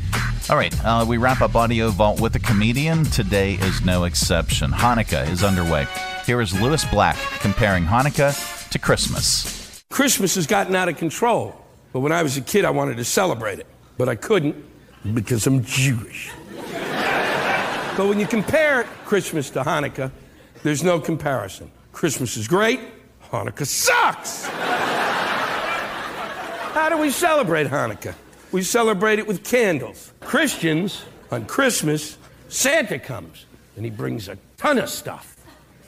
[0.48, 3.02] All right, uh, we wrap up Audio Vault with a comedian.
[3.02, 4.70] Today is no exception.
[4.70, 5.88] Hanukkah is underway.
[6.24, 9.82] Here is Lewis Black comparing Hanukkah to Christmas.
[9.90, 11.60] Christmas has gotten out of control.
[11.92, 13.66] But when I was a kid, I wanted to celebrate it.
[13.98, 14.54] But I couldn't
[15.14, 16.30] because I'm Jewish.
[17.96, 20.12] but when you compare Christmas to Hanukkah,
[20.62, 21.72] there's no comparison.
[21.90, 22.78] Christmas is great,
[23.32, 24.46] Hanukkah sucks.
[26.72, 28.14] How do we celebrate Hanukkah?
[28.54, 30.12] We celebrate it with candles.
[30.20, 31.02] Christians,
[31.32, 33.46] on Christmas, Santa comes.
[33.74, 35.36] and he brings a ton of stuff.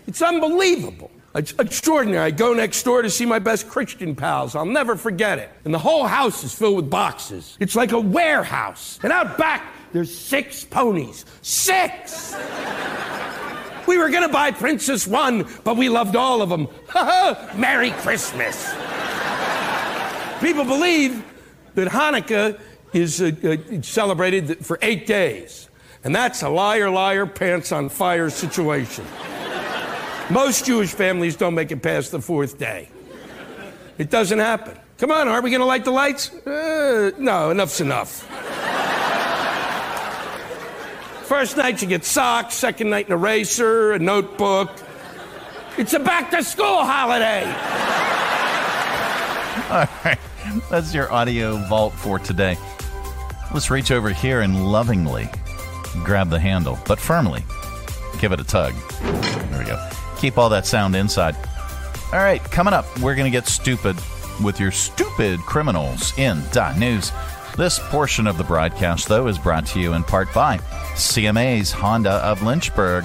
[0.08, 1.12] It's unbelievable.
[1.36, 2.24] It's extraordinary.
[2.24, 4.56] I go next door to see my best Christian pals.
[4.56, 5.48] I'll never forget it.
[5.64, 7.56] And the whole house is filled with boxes.
[7.60, 8.98] It's like a warehouse.
[9.04, 11.24] And out back, there's six ponies.
[11.42, 12.34] Six!
[13.86, 16.66] we were gonna buy Princess One, but we loved all of them.
[16.88, 17.54] Ha ha!
[17.56, 18.74] Merry Christmas!
[20.40, 21.22] People believe
[21.76, 22.58] that Hanukkah
[22.92, 25.68] is uh, uh, celebrated for eight days.
[26.02, 29.04] And that's a liar, liar, pants on fire situation.
[30.30, 32.88] Most Jewish families don't make it past the fourth day.
[33.98, 34.76] It doesn't happen.
[34.98, 36.32] Come on, are we going to light the lights?
[36.32, 38.22] Uh, no, enough's enough.
[41.26, 44.70] First night you get socks, second night an eraser, a notebook.
[45.76, 47.44] It's a back to school holiday.
[49.70, 50.18] All right.
[50.70, 52.56] That's your audio vault for today.
[53.52, 55.28] Let's reach over here and lovingly
[56.04, 57.44] grab the handle, but firmly
[58.18, 58.74] give it a tug.
[59.00, 59.90] There we go.
[60.18, 61.36] Keep all that sound inside.
[62.12, 63.96] All right, coming up, we're going to get stupid
[64.42, 67.12] with your stupid criminals in dot news.
[67.56, 70.58] This portion of the broadcast, though, is brought to you in part by
[70.94, 73.04] CMA's Honda of Lynchburg.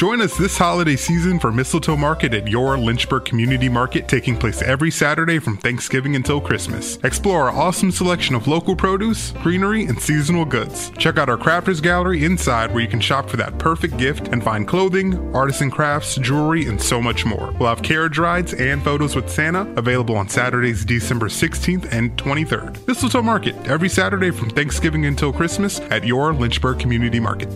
[0.00, 4.62] Join us this holiday season for Mistletoe Market at your Lynchburg Community Market taking place
[4.62, 6.96] every Saturday from Thanksgiving until Christmas.
[7.04, 10.90] Explore our awesome selection of local produce, greenery, and seasonal goods.
[10.96, 14.42] Check out our crafters gallery inside where you can shop for that perfect gift and
[14.42, 17.54] find clothing, artisan crafts, jewelry, and so much more.
[17.60, 22.88] We'll have carriage rides and photos with Santa available on Saturdays, December 16th and 23rd.
[22.88, 27.50] Mistletoe Market every Saturday from Thanksgiving until Christmas at your Lynchburg Community Market.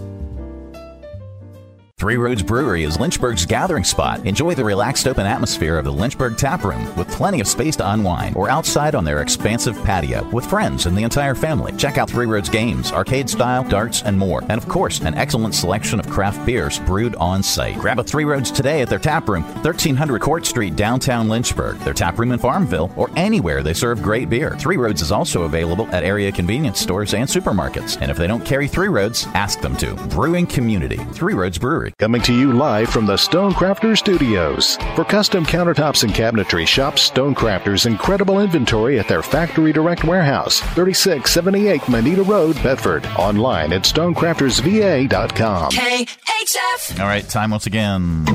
[2.04, 4.26] Three Roads Brewery is Lynchburg's gathering spot.
[4.26, 7.92] Enjoy the relaxed open atmosphere of the Lynchburg Tap Room with plenty of space to
[7.92, 11.72] unwind or outside on their expansive patio with friends and the entire family.
[11.78, 14.42] Check out Three Roads games, arcade style, darts, and more.
[14.50, 17.78] And of course, an excellent selection of craft beers brewed on site.
[17.78, 21.94] Grab a Three Roads today at their tap room, 1300 Court Street, downtown Lynchburg, their
[21.94, 24.54] tap room in Farmville, or anywhere they serve great beer.
[24.58, 27.96] Three Roads is also available at area convenience stores and supermarkets.
[28.02, 29.94] And if they don't carry Three Roads, ask them to.
[30.10, 31.93] Brewing Community, Three Roads Brewery.
[31.98, 34.76] Coming to you live from the Stonecrafter Studios.
[34.96, 41.88] For custom countertops and cabinetry, shop Stonecrafter's incredible inventory at their Factory Direct Warehouse, 3678
[41.88, 43.06] Moneta Road, Bedford.
[43.16, 45.70] Online at stonecraftersva.com.
[45.70, 47.00] KHF.
[47.00, 48.26] All right, time once again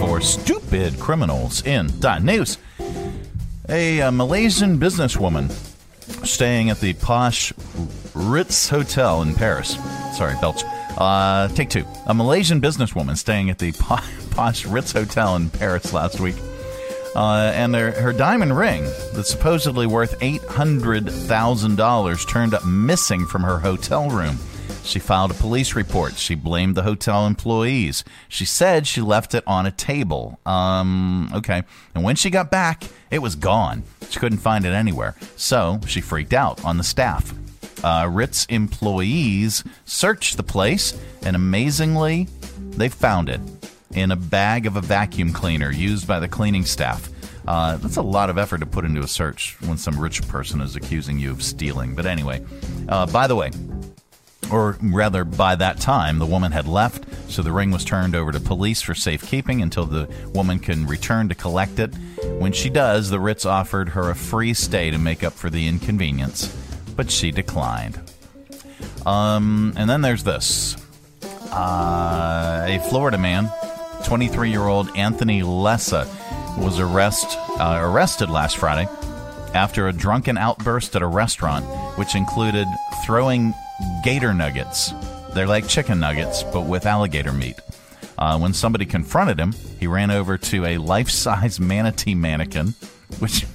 [0.00, 2.58] for stupid criminals in dot news.
[3.70, 5.50] A, uh Malaysian businesswoman
[6.26, 7.54] staying at the posh
[8.14, 9.76] Ritz Hotel in Paris.
[10.16, 10.62] Sorry, Belch.
[10.98, 11.84] Uh, take two.
[12.06, 13.72] A Malaysian businesswoman staying at the
[14.30, 16.36] posh Ritz Hotel in Paris last week.
[17.14, 23.58] Uh, and her, her diamond ring, that's supposedly worth $800,000, turned up missing from her
[23.58, 24.38] hotel room.
[24.84, 26.16] She filed a police report.
[26.16, 28.04] She blamed the hotel employees.
[28.28, 30.40] She said she left it on a table.
[30.46, 31.62] Um, okay.
[31.94, 33.82] And when she got back, it was gone.
[34.08, 35.16] She couldn't find it anywhere.
[35.36, 37.32] So she freaked out on the staff.
[37.82, 42.28] Uh, Ritz employees searched the place, and amazingly,
[42.70, 43.40] they found it
[43.92, 47.08] in a bag of a vacuum cleaner used by the cleaning staff.
[47.46, 50.60] Uh, that's a lot of effort to put into a search when some rich person
[50.60, 51.94] is accusing you of stealing.
[51.94, 52.44] But anyway,
[52.88, 53.50] uh, by the way,
[54.52, 58.32] or rather, by that time, the woman had left, So the ring was turned over
[58.32, 61.94] to police for safekeeping until the woman can return to collect it.
[62.24, 65.68] When she does, the Ritz offered her a free stay to make up for the
[65.68, 66.54] inconvenience,
[66.96, 67.98] but she declined.
[69.06, 70.76] Um, and then there's this
[71.52, 73.50] uh, a Florida man,
[74.04, 76.06] 23 year old Anthony Lessa,
[76.58, 78.88] was arrest, uh, arrested last Friday
[79.54, 81.64] after a drunken outburst at a restaurant,
[81.98, 82.66] which included
[83.04, 83.54] throwing
[84.04, 84.92] gator nuggets.
[85.34, 87.56] They're like chicken nuggets, but with alligator meat.
[88.18, 92.74] Uh, when somebody confronted him, he ran over to a life size manatee mannequin,
[93.18, 93.46] which,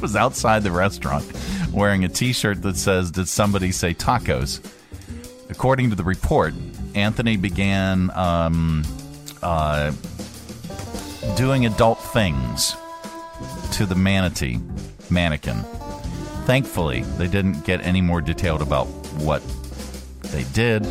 [0.00, 1.24] was outside the restaurant,
[1.72, 4.60] wearing a t shirt that says, Did somebody say tacos?
[5.50, 6.54] According to the report,
[6.94, 8.84] Anthony began um,
[9.42, 9.92] uh,
[11.36, 12.76] doing adult things
[13.72, 14.58] to the manatee
[15.10, 15.58] mannequin.
[16.44, 18.86] Thankfully, they didn't get any more detailed about
[19.18, 19.42] what
[20.22, 20.86] they did.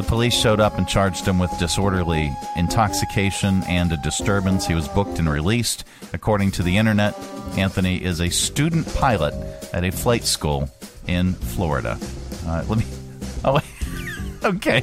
[0.00, 4.66] The police showed up and charged him with disorderly intoxication and a disturbance.
[4.66, 5.84] He was booked and released.
[6.14, 7.14] According to the internet,
[7.58, 9.34] Anthony is a student pilot
[9.74, 10.70] at a flight school
[11.06, 11.98] in Florida.
[12.46, 12.86] Uh, let me.
[13.44, 13.60] Oh,
[14.44, 14.82] okay.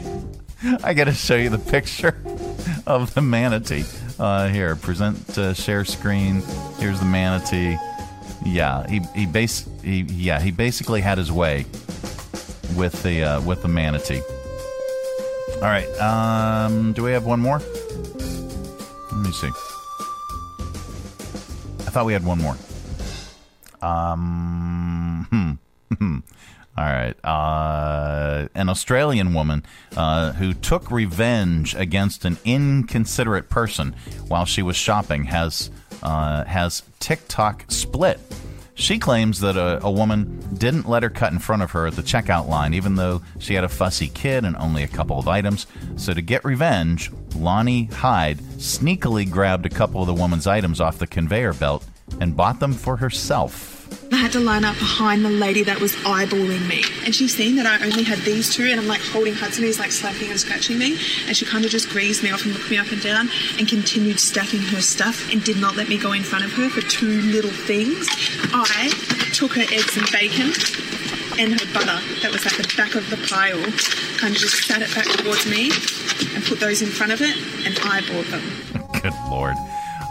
[0.84, 2.16] I got to show you the picture
[2.86, 3.86] of the manatee.
[4.20, 6.44] Uh, here, present uh, share screen.
[6.78, 7.76] Here's the manatee.
[8.46, 11.66] Yeah, he he base he yeah he basically had his way
[12.76, 14.22] with the uh, with the manatee.
[15.58, 15.90] All right.
[16.00, 17.60] Um, do we have one more?
[17.60, 19.48] Let me see.
[21.80, 22.56] I thought we had one more.
[23.82, 25.28] Um.
[26.00, 26.18] Hmm.
[26.78, 27.16] All right.
[27.26, 29.64] Uh, an Australian woman
[29.96, 33.96] uh, who took revenge against an inconsiderate person
[34.28, 35.72] while she was shopping has
[36.04, 38.20] uh, has TikTok split.
[38.80, 41.96] She claims that a, a woman didn't let her cut in front of her at
[41.96, 45.28] the checkout line, even though she had a fussy kid and only a couple of
[45.28, 45.66] items.
[45.96, 51.00] So, to get revenge, Lonnie Hyde sneakily grabbed a couple of the woman's items off
[51.00, 51.86] the conveyor belt
[52.22, 53.77] and bought them for herself.
[54.12, 56.84] I had to line up behind the lady that was eyeballing me.
[57.06, 59.80] And she's seen that I only had these two, and I'm like holding Hudson, he's
[59.80, 60.98] like slapping and scratching me.
[61.28, 63.30] And she kind of just greased me off and looked me up and down
[63.60, 66.70] and continued stacking her stuff and did not let me go in front of her
[66.70, 68.08] for two little things.
[68.54, 68.90] I
[69.34, 70.52] took her eggs and bacon
[71.40, 73.62] and her butter that was at the back of the pile,
[74.18, 75.70] kind of just sat it back towards me
[76.34, 77.36] and put those in front of it,
[77.66, 77.76] and
[78.08, 78.42] bought them.
[79.02, 79.56] Good lord.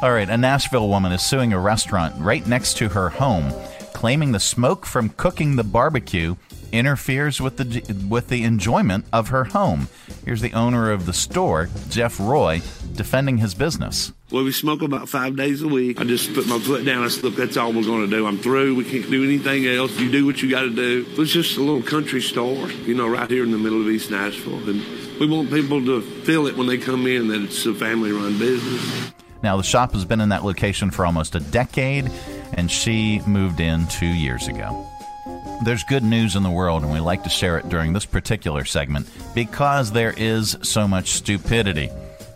[0.03, 3.51] All right, a Nashville woman is suing a restaurant right next to her home,
[3.95, 6.37] claiming the smoke from cooking the barbecue
[6.71, 9.89] interferes with the with the enjoyment of her home.
[10.23, 12.61] Here's the owner of the store, Jeff Roy,
[12.93, 14.13] defending his business.
[14.31, 15.99] Well, we smoke about five days a week.
[15.99, 17.03] I just put my foot down.
[17.03, 18.27] I said, look, that's all we're going to do.
[18.27, 18.75] I'm through.
[18.75, 19.99] We can't do anything else.
[19.99, 21.07] You do what you got to do.
[21.17, 24.11] It's just a little country store, you know, right here in the middle of East
[24.11, 24.69] Nashville.
[24.69, 24.85] And
[25.19, 28.39] we want people to feel it when they come in that it's a family run
[28.39, 29.13] business.
[29.43, 32.11] Now, the shop has been in that location for almost a decade,
[32.55, 34.87] and she moved in two years ago.
[35.65, 38.65] There's good news in the world, and we like to share it during this particular
[38.65, 41.91] segment because there is so much stupidity.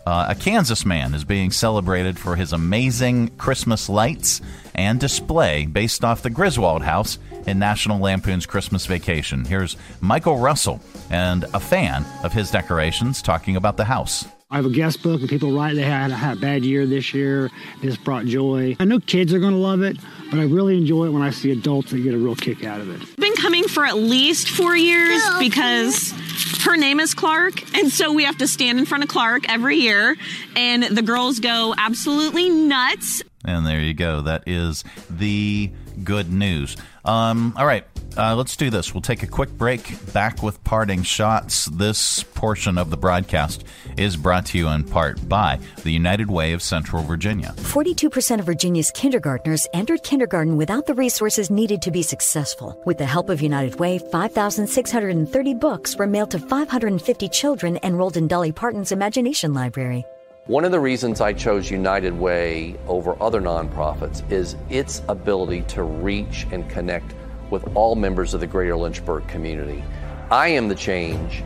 [0.05, 4.41] Uh, a Kansas man is being celebrated for his amazing Christmas lights
[4.73, 9.45] and display based off the Griswold House in National Lampoon's Christmas Vacation.
[9.45, 10.81] Here's Michael Russell
[11.11, 14.25] and a fan of his decorations talking about the house.
[14.51, 17.13] I have a guest book, and people write they had, had a bad year this
[17.13, 17.49] year.
[17.81, 18.75] This brought joy.
[18.81, 19.97] I know kids are going to love it,
[20.29, 22.81] but I really enjoy it when I see adults that get a real kick out
[22.81, 23.15] of it.
[23.15, 26.13] Been coming for at least four years because
[26.65, 29.77] her name is Clark, and so we have to stand in front of Clark every
[29.77, 30.17] year,
[30.57, 33.23] and the girls go absolutely nuts.
[33.45, 34.19] And there you go.
[34.19, 35.71] That is the
[36.03, 36.75] good news.
[37.03, 37.85] Um, all right,
[38.17, 38.93] uh, let's do this.
[38.93, 40.13] We'll take a quick break.
[40.13, 41.65] Back with parting shots.
[41.65, 43.63] This portion of the broadcast
[43.97, 47.53] is brought to you in part by the United Way of Central Virginia.
[47.57, 52.79] 42% of Virginia's kindergartners entered kindergarten without the resources needed to be successful.
[52.85, 58.27] With the help of United Way, 5,630 books were mailed to 550 children enrolled in
[58.27, 60.05] Dolly Parton's Imagination Library.
[60.47, 65.83] One of the reasons I chose United Way over other nonprofits is its ability to
[65.83, 67.13] reach and connect
[67.51, 69.83] with all members of the greater Lynchburg community.
[70.31, 71.43] I am the change,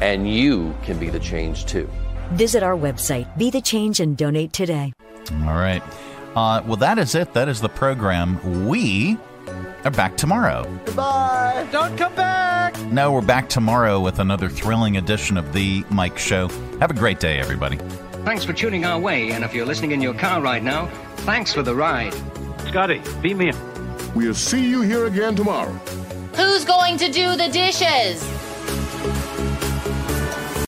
[0.00, 1.88] and you can be the change too.
[2.32, 4.92] Visit our website, Be the Change, and donate today.
[5.44, 5.82] All right.
[6.34, 7.32] Uh, well, that is it.
[7.34, 8.66] That is the program.
[8.66, 9.16] We
[9.84, 10.64] are back tomorrow.
[10.86, 11.68] Goodbye.
[11.70, 12.76] Don't come back.
[12.86, 16.48] No, we're back tomorrow with another thrilling edition of The Mike Show.
[16.80, 17.78] Have a great day, everybody.
[18.28, 20.88] Thanks for tuning our way, and if you're listening in your car right now,
[21.24, 22.12] thanks for the ride.
[22.66, 23.56] Scotty, beat me in.
[24.14, 25.72] We'll see you here again tomorrow.
[26.36, 28.22] Who's going to do the dishes?